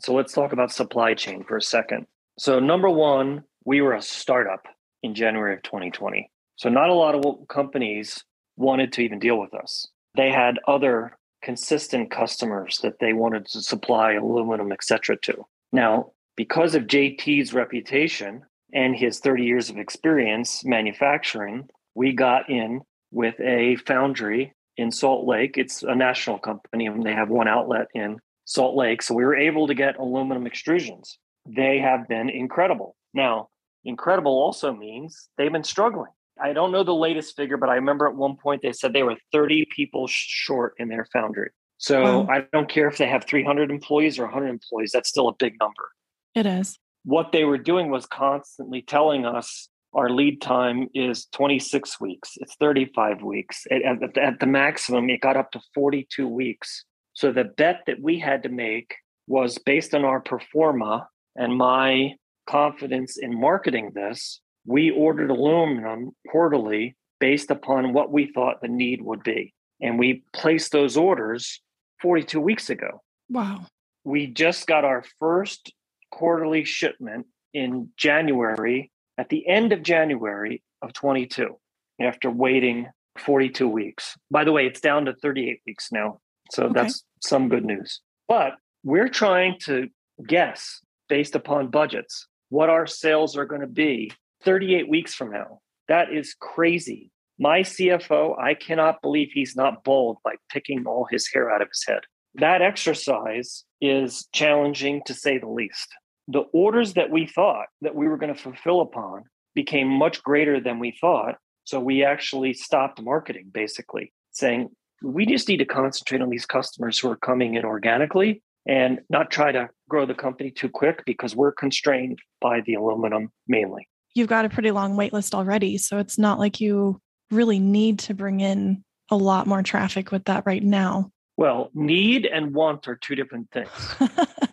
So 0.00 0.14
let's 0.14 0.33
talk 0.33 0.52
about 0.52 0.73
supply 0.73 1.14
chain 1.14 1.44
for 1.44 1.56
a 1.56 1.62
second. 1.62 2.06
So, 2.38 2.59
number 2.59 2.90
one, 2.90 3.44
we 3.64 3.80
were 3.80 3.94
a 3.94 4.02
startup 4.02 4.66
in 5.02 5.14
January 5.14 5.54
of 5.54 5.62
2020. 5.62 6.30
So, 6.56 6.68
not 6.68 6.88
a 6.88 6.94
lot 6.94 7.14
of 7.14 7.47
companies 7.49 8.25
wanted 8.56 8.92
to 8.94 9.02
even 9.02 9.21
deal 9.21 9.38
with 9.38 9.54
us. 9.54 9.87
They 10.16 10.30
had 10.30 10.59
other 10.66 11.16
consistent 11.42 12.11
customers 12.11 12.80
that 12.83 12.99
they 12.99 13.12
wanted 13.12 13.47
to 13.47 13.62
supply 13.62 14.14
aluminum, 14.14 14.73
et 14.73 14.83
cetera, 14.83 15.16
to. 15.18 15.44
Now, 15.73 16.12
because 16.37 16.75
of 16.75 16.85
JT's 16.85 17.52
reputation 17.52 18.44
and 18.75 18.95
his 18.97 19.21
30 19.21 19.45
years 19.45 19.71
of 19.71 19.78
experience 19.78 20.64
manufacturing, 20.64 21.69
we 21.95 22.12
got 22.12 22.50
in 22.50 22.81
with 23.12 23.38
a 23.40 23.76
foundry 23.87 24.52
in 24.76 24.90
Salt 24.90 25.26
Lake. 25.26 25.57
It's 25.57 25.83
a 25.85 25.95
national 25.95 26.38
company 26.38 26.87
and 26.87 27.04
they 27.04 27.12
have 27.12 27.28
one 27.28 27.49
outlet 27.49 27.87
in 27.95 28.19
Salt 28.45 28.76
Lake. 28.76 29.00
So 29.00 29.14
we 29.14 29.25
were 29.25 29.37
able 29.37 29.69
to 29.69 29.75
get 29.75 29.97
aluminum 29.99 30.45
extrusions. 30.45 31.16
They 31.47 31.78
have 31.78 32.09
been 32.09 32.28
incredible. 32.28 32.97
Now, 33.14 33.49
incredible 33.85 34.33
also 34.33 34.75
means 34.75 35.28
they've 35.38 35.52
been 35.52 35.62
struggling. 35.64 36.11
I 36.43 36.52
don't 36.52 36.73
know 36.73 36.83
the 36.83 36.95
latest 36.95 37.37
figure, 37.37 37.57
but 37.57 37.69
I 37.69 37.76
remember 37.76 38.09
at 38.09 38.16
one 38.16 38.37
point 38.37 38.62
they 38.62 38.73
said 38.73 38.93
they 38.93 39.04
were 39.04 39.16
30 39.33 39.69
people 39.75 40.07
short 40.09 40.75
in 40.78 40.88
their 40.88 41.07
foundry. 41.12 41.50
So 41.78 42.02
wow. 42.02 42.28
I 42.28 42.47
don't 42.52 42.69
care 42.69 42.88
if 42.88 42.99
they 42.99 43.07
have 43.07 43.25
300 43.25 43.71
employees 43.71 44.19
or 44.19 44.25
100 44.25 44.49
employees, 44.49 44.90
that's 44.93 45.09
still 45.09 45.28
a 45.28 45.35
big 45.38 45.54
number. 45.61 45.90
It 46.35 46.47
is. 46.47 46.78
What 47.04 47.32
they 47.32 47.44
were 47.44 47.58
doing 47.58 47.90
was 47.90 48.06
constantly 48.06 48.82
telling 48.82 49.26
us 49.26 49.68
our 49.94 50.11
lead 50.11 50.40
time 50.40 50.88
is 50.94 51.26
26 51.26 52.00
weeks, 52.00 52.32
it's 52.37 52.56
35 52.56 53.23
weeks. 53.23 53.64
At, 53.70 53.82
at, 53.82 54.18
at 54.18 54.40
the 54.40 54.46
maximum, 54.46 55.08
it 55.11 55.20
got 55.20 55.37
up 55.37 55.52
to 55.52 55.61
42 55.75 56.26
weeks. 56.26 56.84
So 57.12 57.30
the 57.30 57.44
bet 57.44 57.82
that 57.87 58.00
we 58.00 58.18
had 58.18 58.42
to 58.42 58.49
make 58.49 58.94
was 59.26 59.58
based 59.58 59.94
on 59.94 60.04
our 60.04 60.20
pro 60.20 60.40
forma 60.52 61.08
and 61.37 61.56
my 61.56 62.14
confidence 62.47 63.17
in 63.17 63.38
marketing 63.38 63.93
this 63.95 64.40
we 64.67 64.90
ordered 64.90 65.30
aluminum 65.30 66.12
quarterly 66.28 66.97
based 67.21 67.50
upon 67.50 67.93
what 67.93 68.10
we 68.10 68.30
thought 68.32 68.60
the 68.60 68.69
need 68.69 69.02
would 69.02 69.23
be. 69.23 69.54
And 69.80 69.99
we 69.99 70.25
placed 70.32 70.73
those 70.73 70.97
orders 70.97 71.60
42 72.02 72.40
weeks 72.40 72.71
ago. 72.71 73.02
Wow. 73.28 73.67
We 74.04 74.26
just 74.26 74.67
got 74.67 74.84
our 74.84 75.04
first 75.19 75.73
quarterly 76.14 76.64
shipment 76.64 77.26
in 77.52 77.88
January, 77.96 78.92
at 79.18 79.28
the 79.30 79.46
end 79.48 79.72
of 79.72 79.82
January 79.82 80.62
of 80.80 80.92
22, 80.92 81.56
after 82.00 82.30
waiting 82.30 82.86
42 83.18 83.68
weeks. 83.68 84.16
By 84.30 84.44
the 84.44 84.52
way, 84.52 84.66
it's 84.66 84.80
down 84.80 85.06
to 85.06 85.14
38 85.14 85.60
weeks 85.66 85.88
now. 85.90 86.20
So 86.52 86.64
okay. 86.64 86.74
that's 86.74 87.04
some 87.20 87.48
good 87.48 87.64
news. 87.64 88.00
But 88.28 88.52
we're 88.84 89.08
trying 89.08 89.58
to 89.64 89.88
guess 90.26 90.80
based 91.08 91.34
upon 91.34 91.70
budgets 91.70 92.28
what 92.48 92.70
our 92.70 92.86
sales 92.86 93.36
are 93.36 93.46
going 93.46 93.60
to 93.60 93.66
be 93.66 94.12
38 94.44 94.88
weeks 94.88 95.14
from 95.14 95.32
now. 95.32 95.58
That 95.88 96.12
is 96.12 96.36
crazy. 96.38 97.10
My 97.40 97.60
CFO, 97.60 98.38
I 98.38 98.54
cannot 98.54 99.02
believe 99.02 99.30
he's 99.32 99.56
not 99.56 99.82
bald 99.82 100.18
by 100.22 100.36
picking 100.48 100.86
all 100.86 101.08
his 101.10 101.28
hair 101.32 101.50
out 101.50 101.60
of 101.60 101.68
his 101.68 101.84
head. 101.86 102.02
That 102.36 102.62
exercise 102.62 103.64
is 103.80 104.28
challenging 104.32 105.02
to 105.06 105.14
say 105.14 105.38
the 105.38 105.48
least. 105.48 105.88
The 106.28 106.45
orders 106.52 106.95
that 106.95 107.10
we 107.10 107.26
thought 107.26 107.67
that 107.82 107.95
we 107.95 108.08
were 108.08 108.17
going 108.17 108.34
to 108.34 108.41
fulfill 108.41 108.80
upon 108.80 109.25
became 109.54 109.89
much 109.89 110.23
greater 110.23 110.60
than 110.60 110.78
we 110.78 110.97
thought. 111.00 111.37
So 111.65 111.80
we 111.80 112.04
actually 112.04 112.54
stopped 112.54 113.00
marketing, 113.00 113.50
basically 113.52 114.13
saying, 114.32 114.71
we 115.02 115.26
just 115.26 115.49
need 115.49 115.58
to 115.58 115.65
concentrate 115.65 116.23
on 116.23 116.30
these 116.30 116.47
customers 116.47 116.99
who 116.99 117.10
are 117.10 117.17
coming 117.17 117.54
in 117.54 117.65
organically 117.65 118.43
and 118.67 119.00
not 119.10 119.30
try 119.30 119.52
to 119.52 119.69
grow 119.89 120.06
the 120.06 120.15
company 120.15 120.50
too 120.50 120.69
quick 120.69 121.04
because 121.04 121.37
we're 121.37 121.52
constrained 121.52 122.19
by 122.41 122.63
the 122.63 122.75
aluminum 122.75 123.30
mainly 123.47 123.87
you've 124.15 124.28
got 124.28 124.45
a 124.45 124.49
pretty 124.49 124.71
long 124.71 124.97
wait 124.97 125.13
list 125.13 125.34
already. 125.34 125.76
So 125.76 125.99
it's 125.99 126.19
not 126.19 126.39
like 126.39 126.60
you 126.60 127.00
really 127.30 127.58
need 127.58 127.99
to 128.00 128.15
bring 128.15 128.41
in 128.41 128.82
a 129.10 129.17
lot 129.17 129.47
more 129.47 129.63
traffic 129.63 130.10
with 130.10 130.25
that 130.25 130.45
right 130.47 130.63
now. 130.63 131.10
Well, 131.37 131.71
need 131.75 132.26
and 132.26 132.54
want 132.54 132.87
are 132.87 132.97
two 132.97 133.17
different 133.17 133.50
things. 133.50 133.69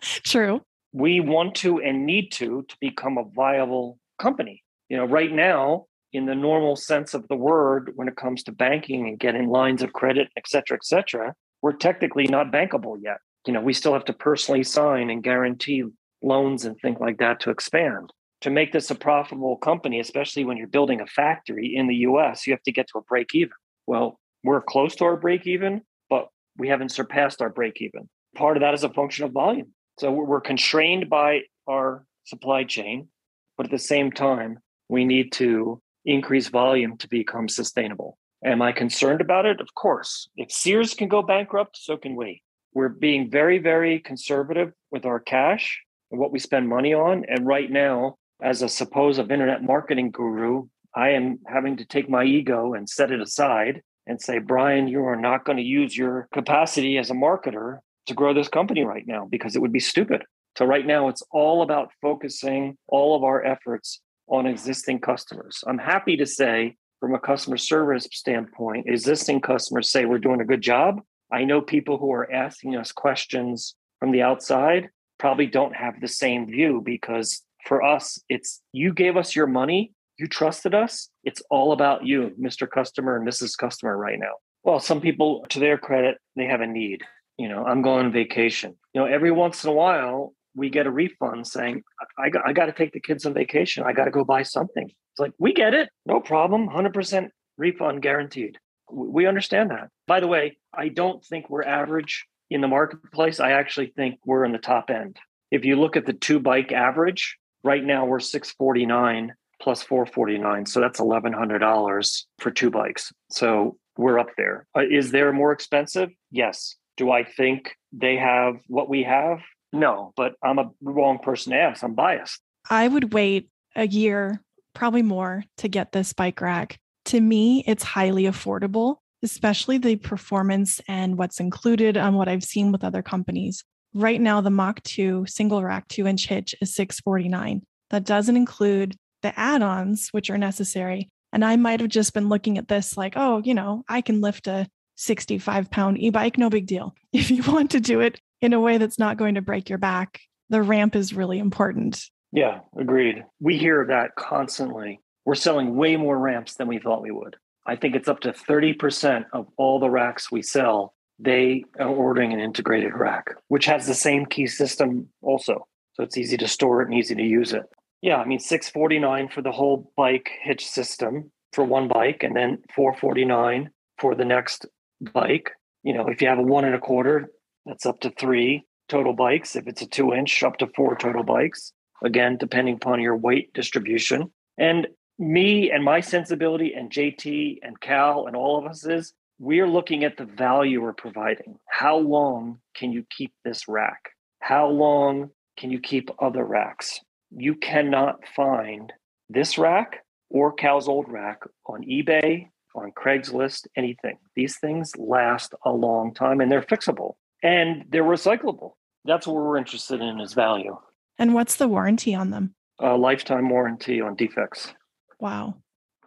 True. 0.00 0.60
We 0.92 1.20
want 1.20 1.54
to 1.56 1.80
and 1.80 2.06
need 2.06 2.32
to 2.32 2.64
to 2.68 2.76
become 2.80 3.18
a 3.18 3.24
viable 3.24 3.98
company. 4.18 4.62
You 4.88 4.98
know, 4.98 5.04
right 5.06 5.32
now, 5.32 5.86
in 6.12 6.26
the 6.26 6.34
normal 6.34 6.76
sense 6.76 7.14
of 7.14 7.26
the 7.28 7.36
word, 7.36 7.92
when 7.96 8.08
it 8.08 8.16
comes 8.16 8.42
to 8.44 8.52
banking 8.52 9.08
and 9.08 9.18
getting 9.18 9.48
lines 9.48 9.82
of 9.82 9.92
credit, 9.92 10.28
et 10.36 10.46
cetera, 10.46 10.76
et 10.76 10.84
cetera, 10.84 11.34
we're 11.62 11.72
technically 11.72 12.26
not 12.26 12.52
bankable 12.52 12.96
yet. 13.00 13.18
You 13.46 13.54
know, 13.54 13.62
we 13.62 13.72
still 13.72 13.94
have 13.94 14.04
to 14.06 14.12
personally 14.12 14.62
sign 14.62 15.08
and 15.08 15.22
guarantee 15.22 15.84
loans 16.22 16.64
and 16.64 16.76
things 16.80 17.00
like 17.00 17.18
that 17.18 17.40
to 17.40 17.50
expand 17.50 18.12
to 18.42 18.50
make 18.50 18.72
this 18.72 18.90
a 18.90 18.94
profitable 18.94 19.56
company, 19.56 20.00
especially 20.00 20.44
when 20.44 20.56
you're 20.56 20.66
building 20.66 21.00
a 21.00 21.06
factory 21.06 21.74
in 21.74 21.86
the 21.86 21.94
US, 21.96 22.46
you 22.46 22.52
have 22.52 22.62
to 22.64 22.72
get 22.72 22.88
to 22.88 22.98
a 22.98 23.02
break 23.02 23.34
even. 23.34 23.52
Well, 23.86 24.18
we're 24.44 24.60
close 24.60 24.94
to 24.96 25.04
our 25.04 25.16
break 25.16 25.46
even, 25.46 25.82
but 26.10 26.28
we 26.58 26.68
haven't 26.68 26.90
surpassed 26.90 27.40
our 27.40 27.50
break 27.50 27.80
even. 27.80 28.08
Part 28.36 28.56
of 28.56 28.62
that 28.62 28.74
is 28.74 28.84
a 28.84 28.88
function 28.88 29.24
of 29.24 29.32
volume. 29.32 29.72
So 29.98 30.10
we're 30.10 30.40
constrained 30.40 31.08
by 31.10 31.42
our 31.68 32.04
supply 32.24 32.64
chain, 32.64 33.08
but 33.56 33.66
at 33.66 33.72
the 33.72 33.78
same 33.78 34.10
time, 34.10 34.58
we 34.88 35.04
need 35.04 35.32
to 35.32 35.80
increase 36.04 36.48
volume 36.48 36.96
to 36.98 37.08
become 37.08 37.48
sustainable. 37.48 38.18
Am 38.44 38.60
I 38.60 38.72
concerned 38.72 39.20
about 39.20 39.46
it? 39.46 39.60
Of 39.60 39.74
course. 39.74 40.28
If 40.36 40.50
Sears 40.50 40.94
can 40.94 41.08
go 41.08 41.22
bankrupt, 41.22 41.76
so 41.80 41.96
can 41.96 42.16
we. 42.16 42.42
We're 42.74 42.88
being 42.88 43.30
very, 43.30 43.58
very 43.58 44.00
conservative 44.00 44.72
with 44.90 45.04
our 45.04 45.20
cash 45.20 45.80
and 46.10 46.18
what 46.18 46.32
we 46.32 46.38
spend 46.38 46.68
money 46.68 46.94
on. 46.94 47.24
And 47.28 47.46
right 47.46 47.70
now, 47.70 48.16
as 48.42 48.62
a 48.62 48.68
supposed 48.68 49.20
internet 49.20 49.62
marketing 49.62 50.10
guru, 50.10 50.66
I 50.94 51.10
am 51.10 51.38
having 51.46 51.76
to 51.76 51.84
take 51.84 52.10
my 52.10 52.24
ego 52.24 52.74
and 52.74 52.88
set 52.88 53.12
it 53.12 53.20
aside 53.20 53.82
and 54.06 54.20
say, 54.20 54.38
Bryan, 54.38 54.88
you 54.88 55.04
are 55.04 55.16
not 55.16 55.44
going 55.44 55.58
to 55.58 55.62
use 55.62 55.96
your 55.96 56.28
capacity 56.32 56.98
as 56.98 57.10
a 57.10 57.14
marketer 57.14 57.78
to 58.06 58.14
grow 58.14 58.34
this 58.34 58.48
company 58.48 58.84
right 58.84 59.06
now 59.06 59.26
because 59.30 59.56
it 59.56 59.62
would 59.62 59.72
be 59.72 59.80
stupid. 59.80 60.22
So, 60.58 60.66
right 60.66 60.86
now, 60.86 61.08
it's 61.08 61.22
all 61.30 61.62
about 61.62 61.92
focusing 62.02 62.76
all 62.88 63.16
of 63.16 63.24
our 63.24 63.44
efforts 63.44 64.00
on 64.28 64.46
existing 64.46 65.00
customers. 65.00 65.62
I'm 65.66 65.78
happy 65.78 66.16
to 66.16 66.26
say, 66.26 66.76
from 67.00 67.14
a 67.14 67.18
customer 67.18 67.56
service 67.56 68.06
standpoint, 68.12 68.86
existing 68.86 69.40
customers 69.40 69.90
say 69.90 70.04
we're 70.04 70.18
doing 70.18 70.40
a 70.40 70.44
good 70.44 70.60
job. 70.60 71.00
I 71.32 71.44
know 71.44 71.60
people 71.60 71.98
who 71.98 72.12
are 72.12 72.30
asking 72.30 72.76
us 72.76 72.92
questions 72.92 73.74
from 73.98 74.12
the 74.12 74.22
outside 74.22 74.90
probably 75.18 75.46
don't 75.46 75.74
have 75.74 76.00
the 76.00 76.08
same 76.08 76.46
view 76.46 76.82
because 76.84 77.42
for 77.64 77.82
us, 77.82 78.20
it's 78.28 78.60
you 78.72 78.92
gave 78.92 79.16
us 79.16 79.34
your 79.34 79.46
money, 79.46 79.92
you 80.18 80.26
trusted 80.26 80.74
us. 80.74 81.08
It's 81.24 81.42
all 81.50 81.72
about 81.72 82.04
you, 82.04 82.32
Mr. 82.40 82.68
Customer 82.68 83.16
and 83.16 83.26
Mrs. 83.26 83.56
Customer, 83.56 83.96
right 83.96 84.18
now. 84.18 84.34
Well, 84.64 84.80
some 84.80 85.00
people, 85.00 85.44
to 85.48 85.58
their 85.58 85.78
credit, 85.78 86.18
they 86.36 86.44
have 86.44 86.60
a 86.60 86.66
need. 86.66 87.02
You 87.42 87.48
know, 87.48 87.64
I'm 87.64 87.82
going 87.82 88.06
on 88.06 88.12
vacation. 88.12 88.76
You 88.94 89.00
know, 89.00 89.06
every 89.08 89.32
once 89.32 89.64
in 89.64 89.70
a 89.70 89.72
while, 89.72 90.32
we 90.54 90.70
get 90.70 90.86
a 90.86 90.92
refund 90.92 91.44
saying, 91.44 91.82
I 92.16 92.30
got, 92.30 92.46
I 92.46 92.52
got 92.52 92.66
to 92.66 92.72
take 92.72 92.92
the 92.92 93.00
kids 93.00 93.26
on 93.26 93.34
vacation. 93.34 93.82
I 93.82 93.92
got 93.92 94.04
to 94.04 94.12
go 94.12 94.22
buy 94.22 94.44
something. 94.44 94.84
It's 94.86 95.18
like, 95.18 95.32
we 95.40 95.52
get 95.52 95.74
it. 95.74 95.88
No 96.06 96.20
problem. 96.20 96.68
100% 96.68 97.30
refund 97.58 98.00
guaranteed. 98.00 98.58
We 98.92 99.26
understand 99.26 99.72
that. 99.72 99.88
By 100.06 100.20
the 100.20 100.28
way, 100.28 100.56
I 100.72 100.86
don't 100.86 101.24
think 101.24 101.50
we're 101.50 101.64
average 101.64 102.24
in 102.48 102.60
the 102.60 102.68
marketplace. 102.68 103.40
I 103.40 103.50
actually 103.50 103.92
think 103.96 104.20
we're 104.24 104.44
in 104.44 104.52
the 104.52 104.58
top 104.58 104.88
end. 104.88 105.16
If 105.50 105.64
you 105.64 105.74
look 105.74 105.96
at 105.96 106.06
the 106.06 106.12
two 106.12 106.38
bike 106.38 106.70
average, 106.70 107.38
right 107.64 107.82
now 107.82 108.04
we're 108.04 108.20
649 108.20 109.32
plus 109.60 109.82
449. 109.82 110.66
So 110.66 110.78
that's 110.78 111.00
$1,100 111.00 112.24
for 112.38 112.50
two 112.52 112.70
bikes. 112.70 113.12
So 113.32 113.78
we're 113.96 114.20
up 114.20 114.28
there. 114.36 114.68
Uh, 114.76 114.82
there 115.10 115.32
more 115.32 115.50
expensive? 115.50 116.10
Yes. 116.30 116.76
Do 117.02 117.10
I 117.10 117.24
think 117.24 117.74
they 117.92 118.16
have 118.16 118.60
what 118.68 118.88
we 118.88 119.02
have? 119.02 119.40
No, 119.72 120.12
but 120.14 120.34
I'm 120.40 120.60
a 120.60 120.70
wrong 120.80 121.18
person 121.18 121.50
to 121.50 121.58
ask. 121.58 121.82
I'm 121.82 121.94
biased. 121.94 122.40
I 122.70 122.86
would 122.86 123.12
wait 123.12 123.48
a 123.74 123.88
year, 123.88 124.40
probably 124.72 125.02
more, 125.02 125.42
to 125.56 125.66
get 125.66 125.90
this 125.90 126.12
bike 126.12 126.40
rack. 126.40 126.78
To 127.06 127.20
me, 127.20 127.64
it's 127.66 127.82
highly 127.82 128.22
affordable, 128.26 128.98
especially 129.24 129.78
the 129.78 129.96
performance 129.96 130.80
and 130.86 131.18
what's 131.18 131.40
included 131.40 131.96
on 131.96 132.14
what 132.14 132.28
I've 132.28 132.44
seen 132.44 132.70
with 132.70 132.84
other 132.84 133.02
companies. 133.02 133.64
Right 133.92 134.20
now, 134.20 134.40
the 134.40 134.50
Mach 134.50 134.80
2 134.84 135.24
single 135.26 135.64
rack 135.64 135.88
two 135.88 136.06
inch 136.06 136.28
hitch 136.28 136.54
is 136.60 136.72
649. 136.76 137.62
That 137.90 138.04
doesn't 138.04 138.36
include 138.36 138.94
the 139.22 139.36
add 139.36 139.60
ons, 139.60 140.10
which 140.12 140.30
are 140.30 140.38
necessary. 140.38 141.10
And 141.32 141.44
I 141.44 141.56
might 141.56 141.80
have 141.80 141.90
just 141.90 142.14
been 142.14 142.28
looking 142.28 142.58
at 142.58 142.68
this 142.68 142.96
like, 142.96 143.14
oh, 143.16 143.42
you 143.44 143.54
know, 143.54 143.82
I 143.88 144.02
can 144.02 144.20
lift 144.20 144.46
a 144.46 144.68
65 145.02 145.70
pound 145.70 145.98
e 145.98 146.10
bike, 146.10 146.38
no 146.38 146.50
big 146.50 146.66
deal. 146.66 146.94
If 147.12 147.30
you 147.30 147.42
want 147.42 147.70
to 147.72 147.80
do 147.80 148.00
it 148.00 148.20
in 148.40 148.52
a 148.52 148.60
way 148.60 148.78
that's 148.78 148.98
not 148.98 149.16
going 149.16 149.34
to 149.34 149.42
break 149.42 149.68
your 149.68 149.78
back, 149.78 150.20
the 150.48 150.62
ramp 150.62 150.96
is 150.96 151.14
really 151.14 151.38
important. 151.38 152.08
Yeah, 152.32 152.60
agreed. 152.78 153.24
We 153.40 153.58
hear 153.58 153.84
that 153.88 154.14
constantly. 154.16 155.00
We're 155.24 155.34
selling 155.34 155.76
way 155.76 155.96
more 155.96 156.18
ramps 156.18 156.54
than 156.54 156.68
we 156.68 156.78
thought 156.78 157.02
we 157.02 157.10
would. 157.10 157.36
I 157.66 157.76
think 157.76 157.94
it's 157.94 158.08
up 158.08 158.20
to 158.20 158.32
30% 158.32 159.26
of 159.32 159.46
all 159.56 159.78
the 159.78 159.90
racks 159.90 160.32
we 160.32 160.42
sell, 160.42 160.94
they 161.18 161.64
are 161.78 161.88
ordering 161.88 162.32
an 162.32 162.40
integrated 162.40 162.94
rack, 162.94 163.26
which 163.48 163.66
has 163.66 163.86
the 163.86 163.94
same 163.94 164.26
key 164.26 164.46
system 164.46 165.08
also. 165.20 165.68
So 165.92 166.02
it's 166.02 166.16
easy 166.16 166.36
to 166.38 166.48
store 166.48 166.82
it 166.82 166.88
and 166.88 166.94
easy 166.98 167.14
to 167.14 167.22
use 167.22 167.52
it. 167.52 167.64
Yeah, 168.00 168.16
I 168.16 168.24
mean 168.24 168.40
649 168.40 169.28
for 169.28 169.42
the 169.42 169.52
whole 169.52 169.92
bike 169.96 170.30
hitch 170.42 170.66
system 170.66 171.30
for 171.52 171.64
one 171.64 171.86
bike 171.86 172.22
and 172.22 172.34
then 172.34 172.58
449 172.74 173.70
for 173.98 174.14
the 174.14 174.24
next 174.24 174.66
bike. 175.12 175.50
You 175.82 175.94
know, 175.94 176.08
if 176.08 176.22
you 176.22 176.28
have 176.28 176.38
a 176.38 176.42
one 176.42 176.64
and 176.64 176.74
a 176.74 176.78
quarter, 176.78 177.30
that's 177.66 177.86
up 177.86 178.00
to 178.00 178.10
three 178.10 178.64
total 178.88 179.12
bikes. 179.12 179.56
If 179.56 179.66
it's 179.66 179.82
a 179.82 179.86
two 179.86 180.12
inch, 180.12 180.42
up 180.42 180.58
to 180.58 180.66
four 180.68 180.96
total 180.96 181.22
bikes. 181.22 181.72
Again, 182.04 182.36
depending 182.36 182.74
upon 182.74 183.00
your 183.00 183.16
weight 183.16 183.52
distribution. 183.54 184.32
And 184.58 184.88
me 185.18 185.70
and 185.70 185.84
my 185.84 186.00
sensibility 186.00 186.74
and 186.74 186.90
JT 186.90 187.58
and 187.62 187.80
Cal 187.80 188.26
and 188.26 188.34
all 188.34 188.58
of 188.58 188.66
us 188.66 188.84
is 188.84 189.12
we're 189.38 189.68
looking 189.68 190.04
at 190.04 190.16
the 190.16 190.24
value 190.24 190.82
we're 190.82 190.92
providing. 190.92 191.58
How 191.68 191.96
long 191.96 192.58
can 192.74 192.92
you 192.92 193.04
keep 193.16 193.32
this 193.44 193.68
rack? 193.68 194.10
How 194.40 194.68
long 194.68 195.30
can 195.56 195.70
you 195.70 195.80
keep 195.80 196.10
other 196.20 196.44
racks? 196.44 197.00
You 197.30 197.54
cannot 197.54 198.26
find 198.34 198.92
this 199.28 199.58
rack 199.58 200.04
or 200.30 200.52
Cal's 200.52 200.88
old 200.88 201.10
rack 201.10 201.42
on 201.66 201.82
eBay, 201.82 202.48
on 202.74 202.92
Craigslist, 202.92 203.66
anything. 203.76 204.18
These 204.34 204.58
things 204.58 204.92
last 204.96 205.54
a 205.64 205.70
long 205.70 206.14
time 206.14 206.40
and 206.40 206.50
they're 206.50 206.62
fixable 206.62 207.14
and 207.42 207.84
they're 207.88 208.04
recyclable. 208.04 208.72
That's 209.04 209.26
what 209.26 209.36
we're 209.36 209.58
interested 209.58 210.00
in 210.00 210.20
is 210.20 210.32
value. 210.32 210.76
And 211.18 211.34
what's 211.34 211.56
the 211.56 211.68
warranty 211.68 212.14
on 212.14 212.30
them? 212.30 212.54
A 212.78 212.96
lifetime 212.96 213.48
warranty 213.48 214.00
on 214.00 214.16
defects. 214.16 214.72
Wow. 215.20 215.56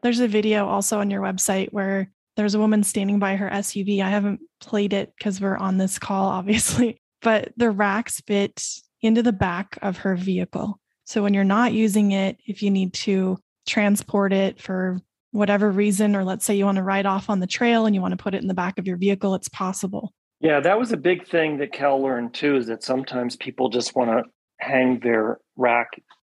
There's 0.01 0.19
a 0.19 0.27
video 0.27 0.67
also 0.67 0.99
on 0.99 1.09
your 1.09 1.21
website 1.21 1.71
where 1.71 2.11
there's 2.35 2.55
a 2.55 2.59
woman 2.59 2.83
standing 2.83 3.19
by 3.19 3.35
her 3.35 3.49
SUV. 3.49 4.01
I 4.01 4.09
haven't 4.09 4.41
played 4.59 4.93
it 4.93 5.13
because 5.17 5.39
we're 5.39 5.57
on 5.57 5.77
this 5.77 5.99
call, 5.99 6.27
obviously, 6.29 7.01
but 7.21 7.53
the 7.57 7.71
racks 7.71 8.21
fit 8.27 8.63
into 9.01 9.23
the 9.23 9.33
back 9.33 9.77
of 9.81 9.97
her 9.97 10.15
vehicle. 10.15 10.79
So 11.05 11.21
when 11.21 11.33
you're 11.33 11.43
not 11.43 11.73
using 11.73 12.11
it, 12.11 12.37
if 12.45 12.63
you 12.63 12.71
need 12.71 12.93
to 12.93 13.37
transport 13.67 14.33
it 14.33 14.61
for 14.61 14.99
whatever 15.35 15.69
reason, 15.69 16.15
or 16.15 16.23
let's 16.23 16.45
say 16.45 16.55
you 16.55 16.65
want 16.65 16.77
to 16.77 16.83
ride 16.83 17.05
off 17.05 17.29
on 17.29 17.39
the 17.39 17.47
trail 17.47 17.85
and 17.85 17.93
you 17.93 18.01
want 18.01 18.13
to 18.13 18.23
put 18.23 18.33
it 18.33 18.41
in 18.41 18.47
the 18.47 18.53
back 18.53 18.79
of 18.79 18.87
your 18.87 18.97
vehicle, 18.97 19.35
it's 19.35 19.49
possible. 19.49 20.13
Yeah, 20.39 20.59
that 20.61 20.79
was 20.79 20.91
a 20.91 20.97
big 20.97 21.27
thing 21.27 21.57
that 21.57 21.73
Cal 21.73 22.01
learned 22.01 22.33
too, 22.33 22.55
is 22.55 22.67
that 22.67 22.83
sometimes 22.83 23.35
people 23.35 23.69
just 23.69 23.95
want 23.95 24.11
to 24.11 24.23
hang 24.59 24.99
their 24.99 25.39
rack 25.55 25.89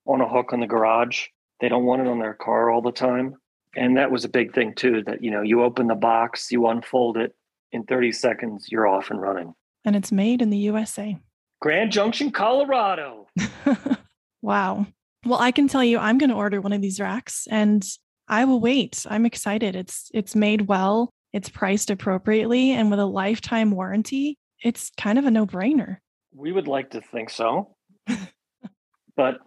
on 0.07 0.21
a 0.21 0.29
hook 0.29 0.51
in 0.53 0.61
the 0.61 0.67
garage. 0.67 1.27
They 1.61 1.69
don't 1.69 1.85
want 1.85 2.03
it 2.03 2.09
on 2.09 2.19
their 2.19 2.35
car 2.35 2.71
all 2.71 2.83
the 2.83 2.93
time. 2.93 3.35
And 3.77 3.97
that 3.97 4.11
was 4.11 4.25
a 4.25 4.29
big 4.29 4.55
thing 4.55 4.75
too, 4.75 5.03
that 5.07 5.23
you 5.23 5.31
know, 5.31 5.43
you 5.43 5.63
open 5.63 5.87
the 5.87 5.95
box, 5.95 6.51
you 6.51 6.67
unfold 6.67 7.17
it, 7.17 7.35
in 7.73 7.85
30 7.85 8.13
seconds, 8.13 8.67
you're 8.71 8.87
off 8.87 9.11
and 9.11 9.21
running. 9.21 9.55
And 9.85 9.97
it's 9.97 10.13
made 10.13 10.43
in 10.43 10.51
the 10.51 10.59
USA. 10.59 11.17
Grand 11.61 11.93
Junction, 11.93 12.33
Colorado. 12.33 13.29
wow. 14.43 14.87
Well, 15.25 15.39
I 15.39 15.53
can 15.53 15.69
tell 15.69 15.85
you 15.85 15.99
I'm 15.99 16.19
going 16.19 16.31
to 16.31 16.37
order 16.37 16.61
one 16.61 16.73
of 16.73 16.83
these 16.83 17.01
racks 17.01 17.47
and 17.51 17.87
I 18.31 18.45
will 18.45 18.61
wait. 18.61 19.05
I'm 19.11 19.27
excited. 19.27 19.75
It's 19.75 20.09
it's 20.14 20.37
made 20.37 20.69
well, 20.69 21.12
it's 21.33 21.49
priced 21.49 21.90
appropriately 21.90 22.71
and 22.71 22.88
with 22.88 23.01
a 23.01 23.05
lifetime 23.05 23.73
warranty, 23.73 24.38
it's 24.62 24.90
kind 24.97 25.19
of 25.19 25.27
a 25.27 25.31
no-brainer. 25.31 25.97
We 26.33 26.53
would 26.53 26.69
like 26.69 26.90
to 26.90 27.01
think 27.01 27.29
so. 27.29 27.75
but 29.16 29.38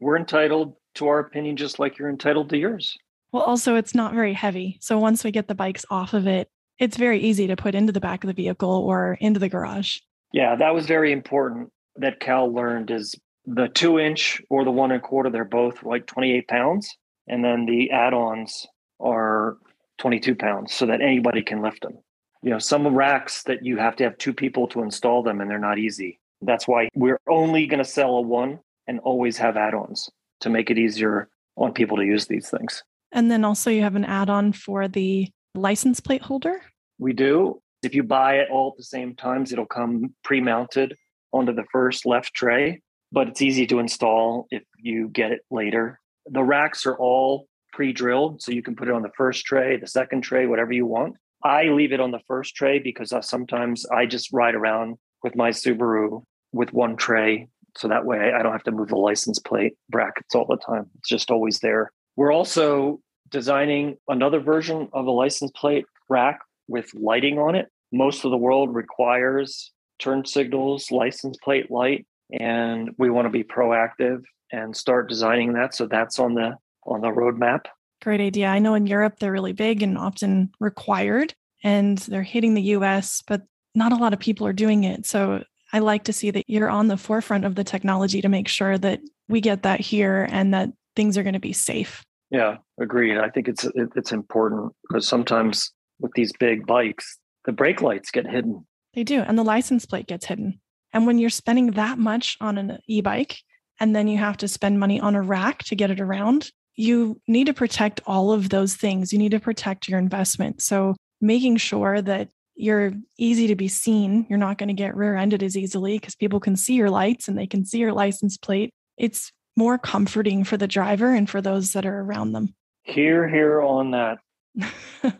we're 0.00 0.18
entitled 0.18 0.74
to 0.96 1.06
our 1.06 1.20
opinion 1.20 1.56
just 1.56 1.78
like 1.78 1.98
you're 1.98 2.10
entitled 2.10 2.50
to 2.50 2.58
yours. 2.58 2.96
Well, 3.30 3.44
also 3.44 3.76
it's 3.76 3.94
not 3.94 4.12
very 4.12 4.34
heavy. 4.34 4.76
So 4.80 4.98
once 4.98 5.22
we 5.22 5.30
get 5.30 5.46
the 5.46 5.54
bikes 5.54 5.86
off 5.88 6.12
of 6.12 6.26
it, 6.26 6.48
it's 6.80 6.96
very 6.96 7.20
easy 7.20 7.46
to 7.46 7.54
put 7.54 7.76
into 7.76 7.92
the 7.92 8.00
back 8.00 8.24
of 8.24 8.28
the 8.28 8.34
vehicle 8.34 8.68
or 8.68 9.16
into 9.20 9.38
the 9.38 9.48
garage. 9.48 9.98
Yeah, 10.32 10.56
that 10.56 10.74
was 10.74 10.86
very 10.86 11.12
important 11.12 11.70
that 11.96 12.18
Cal 12.18 12.52
learned 12.52 12.90
is 12.90 13.14
the 13.46 13.68
two 13.68 14.00
inch 14.00 14.42
or 14.50 14.64
the 14.64 14.72
one 14.72 14.90
and 14.90 15.00
a 15.00 15.06
quarter, 15.06 15.30
they're 15.30 15.44
both 15.44 15.84
like 15.84 16.06
28 16.06 16.48
pounds. 16.48 16.96
And 17.28 17.44
then 17.44 17.66
the 17.66 17.90
add 17.90 18.14
ons 18.14 18.66
are 19.00 19.56
22 19.98 20.34
pounds 20.34 20.74
so 20.74 20.86
that 20.86 21.00
anybody 21.00 21.42
can 21.42 21.62
lift 21.62 21.82
them. 21.82 21.98
You 22.42 22.50
know, 22.50 22.58
some 22.58 22.86
racks 22.88 23.44
that 23.44 23.64
you 23.64 23.76
have 23.76 23.96
to 23.96 24.04
have 24.04 24.18
two 24.18 24.32
people 24.32 24.66
to 24.68 24.82
install 24.82 25.22
them 25.22 25.40
and 25.40 25.50
they're 25.50 25.58
not 25.58 25.78
easy. 25.78 26.18
That's 26.40 26.66
why 26.66 26.88
we're 26.94 27.20
only 27.28 27.66
going 27.66 27.78
to 27.78 27.88
sell 27.88 28.16
a 28.16 28.20
one 28.20 28.58
and 28.88 28.98
always 29.00 29.38
have 29.38 29.56
add 29.56 29.74
ons 29.74 30.10
to 30.40 30.50
make 30.50 30.70
it 30.70 30.78
easier 30.78 31.28
on 31.56 31.72
people 31.72 31.96
to 31.98 32.04
use 32.04 32.26
these 32.26 32.50
things. 32.50 32.82
And 33.12 33.30
then 33.30 33.44
also, 33.44 33.70
you 33.70 33.82
have 33.82 33.94
an 33.94 34.04
add 34.04 34.30
on 34.30 34.52
for 34.52 34.88
the 34.88 35.28
license 35.54 36.00
plate 36.00 36.22
holder? 36.22 36.62
We 36.98 37.12
do. 37.12 37.60
If 37.82 37.94
you 37.94 38.02
buy 38.02 38.36
it 38.36 38.48
all 38.50 38.70
at 38.70 38.76
the 38.76 38.84
same 38.84 39.14
times, 39.14 39.52
it'll 39.52 39.66
come 39.66 40.14
pre 40.24 40.40
mounted 40.40 40.94
onto 41.32 41.52
the 41.52 41.64
first 41.70 42.06
left 42.06 42.32
tray, 42.34 42.80
but 43.10 43.28
it's 43.28 43.42
easy 43.42 43.66
to 43.66 43.78
install 43.78 44.46
if 44.50 44.62
you 44.78 45.08
get 45.08 45.30
it 45.30 45.40
later. 45.50 46.00
The 46.26 46.42
racks 46.42 46.86
are 46.86 46.96
all 46.96 47.48
pre 47.72 47.92
drilled, 47.92 48.42
so 48.42 48.52
you 48.52 48.62
can 48.62 48.76
put 48.76 48.88
it 48.88 48.94
on 48.94 49.02
the 49.02 49.10
first 49.16 49.44
tray, 49.44 49.76
the 49.76 49.86
second 49.86 50.22
tray, 50.22 50.46
whatever 50.46 50.72
you 50.72 50.86
want. 50.86 51.16
I 51.44 51.64
leave 51.64 51.92
it 51.92 52.00
on 52.00 52.12
the 52.12 52.20
first 52.28 52.54
tray 52.54 52.78
because 52.78 53.12
sometimes 53.26 53.84
I 53.86 54.06
just 54.06 54.32
ride 54.32 54.54
around 54.54 54.96
with 55.22 55.34
my 55.34 55.50
Subaru 55.50 56.22
with 56.52 56.72
one 56.72 56.96
tray. 56.96 57.48
So 57.76 57.88
that 57.88 58.04
way 58.04 58.32
I 58.32 58.42
don't 58.42 58.52
have 58.52 58.62
to 58.64 58.70
move 58.70 58.88
the 58.88 58.96
license 58.96 59.38
plate 59.38 59.74
brackets 59.88 60.34
all 60.34 60.46
the 60.46 60.58
time. 60.58 60.90
It's 60.98 61.08
just 61.08 61.30
always 61.30 61.60
there. 61.60 61.90
We're 62.16 62.32
also 62.32 63.00
designing 63.30 63.96
another 64.08 64.40
version 64.40 64.88
of 64.92 65.06
a 65.06 65.10
license 65.10 65.50
plate 65.56 65.86
rack 66.08 66.40
with 66.68 66.92
lighting 66.94 67.38
on 67.38 67.54
it. 67.54 67.68
Most 67.90 68.24
of 68.24 68.30
the 68.30 68.36
world 68.36 68.74
requires 68.74 69.72
turn 69.98 70.24
signals, 70.24 70.90
license 70.90 71.36
plate 71.42 71.70
light, 71.70 72.06
and 72.38 72.90
we 72.98 73.10
want 73.10 73.26
to 73.26 73.30
be 73.30 73.44
proactive 73.44 74.22
and 74.52 74.76
start 74.76 75.08
designing 75.08 75.54
that. 75.54 75.74
So 75.74 75.86
that's 75.86 76.18
on 76.18 76.34
the 76.34 76.56
on 76.84 77.00
the 77.00 77.08
roadmap. 77.08 77.66
Great 78.02 78.20
idea. 78.20 78.48
I 78.48 78.58
know 78.58 78.74
in 78.74 78.86
Europe 78.86 79.18
they're 79.18 79.32
really 79.32 79.52
big 79.52 79.82
and 79.82 79.96
often 79.96 80.50
required 80.60 81.34
and 81.64 81.98
they're 81.98 82.22
hitting 82.22 82.54
the 82.54 82.62
US, 82.62 83.22
but 83.26 83.42
not 83.74 83.92
a 83.92 83.96
lot 83.96 84.12
of 84.12 84.18
people 84.18 84.46
are 84.46 84.52
doing 84.52 84.84
it. 84.84 85.06
So 85.06 85.44
I 85.72 85.78
like 85.78 86.04
to 86.04 86.12
see 86.12 86.30
that 86.32 86.44
you're 86.48 86.68
on 86.68 86.88
the 86.88 86.96
forefront 86.96 87.44
of 87.44 87.54
the 87.54 87.64
technology 87.64 88.20
to 88.20 88.28
make 88.28 88.48
sure 88.48 88.76
that 88.78 89.00
we 89.28 89.40
get 89.40 89.62
that 89.62 89.80
here 89.80 90.28
and 90.30 90.52
that 90.52 90.70
things 90.94 91.16
are 91.16 91.22
going 91.22 91.32
to 91.32 91.40
be 91.40 91.52
safe. 91.52 92.04
Yeah, 92.30 92.56
agreed. 92.80 93.18
I 93.18 93.28
think 93.28 93.48
it's 93.48 93.66
it's 93.74 94.12
important 94.12 94.72
because 94.88 95.06
sometimes 95.06 95.72
with 96.00 96.12
these 96.14 96.32
big 96.38 96.66
bikes, 96.66 97.18
the 97.44 97.52
brake 97.52 97.80
lights 97.80 98.10
get 98.10 98.26
hidden. 98.26 98.66
They 98.94 99.04
do, 99.04 99.20
and 99.20 99.38
the 99.38 99.44
license 99.44 99.86
plate 99.86 100.06
gets 100.06 100.26
hidden. 100.26 100.60
And 100.92 101.06
when 101.06 101.18
you're 101.18 101.30
spending 101.30 101.72
that 101.72 101.98
much 101.98 102.36
on 102.40 102.58
an 102.58 102.78
e-bike 102.86 103.38
and 103.82 103.96
then 103.96 104.06
you 104.06 104.16
have 104.16 104.36
to 104.36 104.46
spend 104.46 104.78
money 104.78 105.00
on 105.00 105.16
a 105.16 105.20
rack 105.20 105.64
to 105.64 105.74
get 105.74 105.90
it 105.90 106.00
around, 106.00 106.52
you 106.76 107.20
need 107.26 107.48
to 107.48 107.52
protect 107.52 108.00
all 108.06 108.30
of 108.30 108.48
those 108.48 108.76
things. 108.76 109.12
You 109.12 109.18
need 109.18 109.32
to 109.32 109.40
protect 109.40 109.88
your 109.88 109.98
investment. 109.98 110.62
So 110.62 110.94
making 111.20 111.56
sure 111.56 112.00
that 112.00 112.28
you're 112.54 112.92
easy 113.18 113.48
to 113.48 113.56
be 113.56 113.66
seen. 113.66 114.24
You're 114.30 114.38
not 114.38 114.56
going 114.56 114.68
to 114.68 114.72
get 114.72 114.94
rear 114.94 115.16
ended 115.16 115.42
as 115.42 115.56
easily 115.56 115.98
because 115.98 116.14
people 116.14 116.38
can 116.38 116.54
see 116.54 116.74
your 116.74 116.90
lights 116.90 117.26
and 117.26 117.36
they 117.36 117.48
can 117.48 117.64
see 117.64 117.78
your 117.78 117.92
license 117.92 118.36
plate. 118.36 118.70
It's 118.98 119.32
more 119.56 119.78
comforting 119.78 120.44
for 120.44 120.56
the 120.56 120.68
driver 120.68 121.12
and 121.12 121.28
for 121.28 121.40
those 121.40 121.72
that 121.72 121.84
are 121.84 122.02
around 122.02 122.34
them. 122.34 122.54
Hear, 122.84 123.28
hear 123.28 123.62
on 123.62 123.90
that. 123.90 124.18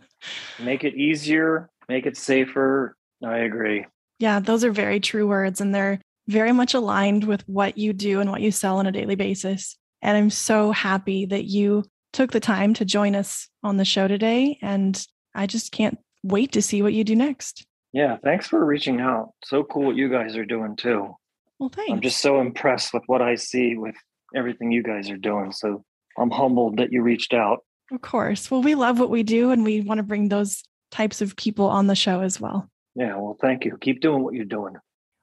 make 0.60 0.84
it 0.84 0.94
easier, 0.94 1.68
make 1.88 2.06
it 2.06 2.16
safer. 2.16 2.94
I 3.24 3.38
agree. 3.38 3.86
Yeah, 4.20 4.38
those 4.38 4.62
are 4.62 4.70
very 4.70 5.00
true 5.00 5.26
words, 5.26 5.60
and 5.60 5.74
they're 5.74 5.98
very 6.28 6.52
much 6.52 6.74
aligned 6.74 7.24
with 7.24 7.42
what 7.48 7.76
you 7.78 7.92
do 7.92 8.20
and 8.20 8.30
what 8.30 8.40
you 8.40 8.50
sell 8.50 8.78
on 8.78 8.86
a 8.86 8.92
daily 8.92 9.14
basis. 9.14 9.76
And 10.00 10.16
I'm 10.16 10.30
so 10.30 10.72
happy 10.72 11.26
that 11.26 11.44
you 11.44 11.84
took 12.12 12.32
the 12.32 12.40
time 12.40 12.74
to 12.74 12.84
join 12.84 13.14
us 13.14 13.48
on 13.62 13.76
the 13.76 13.84
show 13.84 14.08
today. 14.08 14.58
And 14.62 15.04
I 15.34 15.46
just 15.46 15.72
can't 15.72 15.98
wait 16.22 16.52
to 16.52 16.62
see 16.62 16.82
what 16.82 16.92
you 16.92 17.04
do 17.04 17.16
next. 17.16 17.64
Yeah, 17.92 18.16
thanks 18.22 18.46
for 18.46 18.64
reaching 18.64 19.00
out. 19.00 19.32
So 19.44 19.64
cool 19.64 19.86
what 19.86 19.96
you 19.96 20.08
guys 20.08 20.36
are 20.36 20.46
doing 20.46 20.76
too. 20.76 21.14
Well, 21.58 21.68
thanks. 21.68 21.92
I'm 21.92 22.00
just 22.00 22.20
so 22.20 22.40
impressed 22.40 22.94
with 22.94 23.02
what 23.06 23.22
I 23.22 23.34
see 23.36 23.76
with 23.76 23.94
everything 24.34 24.72
you 24.72 24.82
guys 24.82 25.10
are 25.10 25.16
doing. 25.16 25.52
So 25.52 25.84
I'm 26.18 26.30
humbled 26.30 26.78
that 26.78 26.92
you 26.92 27.02
reached 27.02 27.34
out. 27.34 27.60
Of 27.92 28.00
course. 28.00 28.50
Well, 28.50 28.62
we 28.62 28.74
love 28.74 28.98
what 28.98 29.10
we 29.10 29.22
do 29.22 29.50
and 29.50 29.64
we 29.64 29.80
want 29.82 29.98
to 29.98 30.02
bring 30.02 30.28
those 30.28 30.62
types 30.90 31.20
of 31.20 31.36
people 31.36 31.66
on 31.66 31.86
the 31.86 31.94
show 31.94 32.20
as 32.20 32.40
well. 32.40 32.68
Yeah, 32.94 33.16
well, 33.16 33.36
thank 33.40 33.64
you. 33.64 33.76
Keep 33.80 34.00
doing 34.00 34.22
what 34.22 34.34
you're 34.34 34.44
doing. 34.44 34.74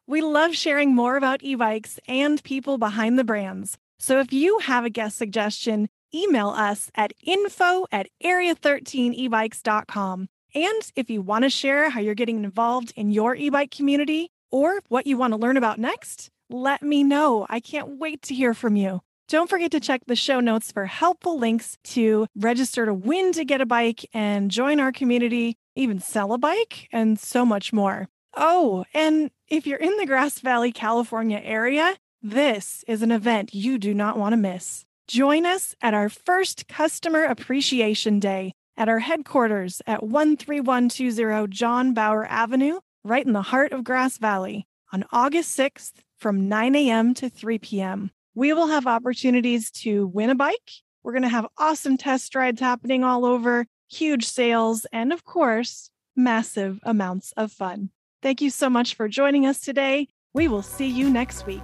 We 0.10 0.22
love 0.22 0.56
sharing 0.56 0.96
more 0.96 1.18
about 1.18 1.44
e 1.44 1.54
bikes 1.54 2.00
and 2.08 2.44
people 2.44 2.80
behind 2.80 3.20
the 3.20 3.24
brands. 3.24 3.78
So 4.00 4.20
if 4.20 4.34
you 4.34 4.58
have 4.58 4.84
a 4.84 4.90
guest 4.90 5.20
suggestion, 5.20 5.88
email 6.12 6.50
us 6.50 6.90
at 6.96 7.14
info 7.24 7.86
at 7.92 8.08
area13ebikes.com. 8.24 10.30
And 10.56 10.92
if 10.96 11.12
you 11.12 11.22
want 11.22 11.44
to 11.44 11.52
share 11.52 11.92
how 11.92 12.00
you're 12.00 12.16
getting 12.16 12.44
involved 12.44 12.92
in 12.96 13.12
your 13.12 13.36
e 13.36 13.52
bike 13.52 13.70
community 13.70 14.32
or 14.50 14.82
what 14.88 15.06
you 15.06 15.16
want 15.16 15.34
to 15.34 15.40
learn 15.40 15.58
about 15.58 15.78
next, 15.78 16.32
let 16.50 16.82
me 16.82 17.04
know. 17.04 17.46
I 17.48 17.60
can't 17.60 18.00
wait 18.00 18.24
to 18.24 18.34
hear 18.34 18.56
from 18.56 18.76
you. 18.76 19.02
Don't 19.28 19.48
forget 19.48 19.70
to 19.74 19.80
check 19.80 20.02
the 20.08 20.16
show 20.16 20.40
notes 20.40 20.72
for 20.72 20.88
helpful 20.88 21.38
links 21.38 21.78
to 21.84 22.26
register 22.36 22.88
to 22.88 22.96
win 22.96 23.32
to 23.34 23.46
get 23.46 23.62
a 23.62 23.68
bike 23.68 24.10
and 24.12 24.50
join 24.50 24.80
our 24.80 24.92
community, 24.92 25.56
even 25.76 26.00
sell 26.00 26.34
a 26.34 26.40
bike, 26.40 26.88
and 26.92 27.20
so 27.20 27.46
much 27.46 27.72
more. 27.72 28.08
Oh, 28.36 28.86
and 28.94 29.32
if 29.50 29.66
you're 29.66 29.80
in 29.80 29.98
the 29.98 30.06
Grass 30.06 30.40
Valley, 30.40 30.72
California 30.72 31.42
area, 31.44 31.96
this 32.22 32.84
is 32.88 33.02
an 33.02 33.12
event 33.12 33.54
you 33.54 33.80
do 33.80 33.94
not 33.94 34.18
want 34.18 34.34
to 34.34 34.38
miss. 34.38 34.86
Join 35.08 35.46
us 35.46 35.76
at 35.82 35.96
our 35.96 36.08
first 36.08 36.68
Customer 36.68 37.24
Appreciation 37.24 38.20
Day 38.20 38.54
at 38.78 38.88
our 38.88 39.00
headquarters 39.00 39.82
at 39.88 40.02
13120 40.02 41.48
John 41.48 41.94
Bauer 41.94 42.26
Avenue, 42.26 42.80
right 43.04 43.26
in 43.26 43.34
the 43.34 43.42
heart 43.42 43.72
of 43.72 43.84
Grass 43.84 44.18
Valley, 44.18 44.68
on 44.94 45.04
August 45.12 45.58
6th 45.58 45.94
from 46.18 46.48
9 46.48 46.76
a.m. 46.76 47.14
to 47.16 47.28
3 47.28 47.58
p.m. 47.58 48.12
We 48.36 48.54
will 48.54 48.68
have 48.68 48.86
opportunities 48.86 49.72
to 49.72 50.08
win 50.08 50.30
a 50.30 50.36
bike. 50.36 50.72
We're 51.02 51.14
going 51.14 51.24
to 51.24 51.30
have 51.30 51.48
awesome 51.58 51.98
test 51.98 52.36
rides 52.36 52.62
happening 52.62 53.04
all 53.04 53.26
over, 53.26 53.66
huge 53.90 54.28
sales, 54.28 54.86
and 54.94 55.12
of 55.12 55.26
course, 55.26 55.90
massive 56.16 56.80
amounts 56.84 57.34
of 57.36 57.52
fun. 57.52 57.90
Thank 58.22 58.42
you 58.42 58.50
so 58.50 58.70
much 58.70 58.96
for 58.96 59.08
joining 59.08 59.46
us 59.46 59.62
today. 59.62 60.08
We 60.34 60.48
will 60.48 60.62
see 60.62 60.88
you 60.88 61.10
next 61.10 61.46
week. 61.46 61.64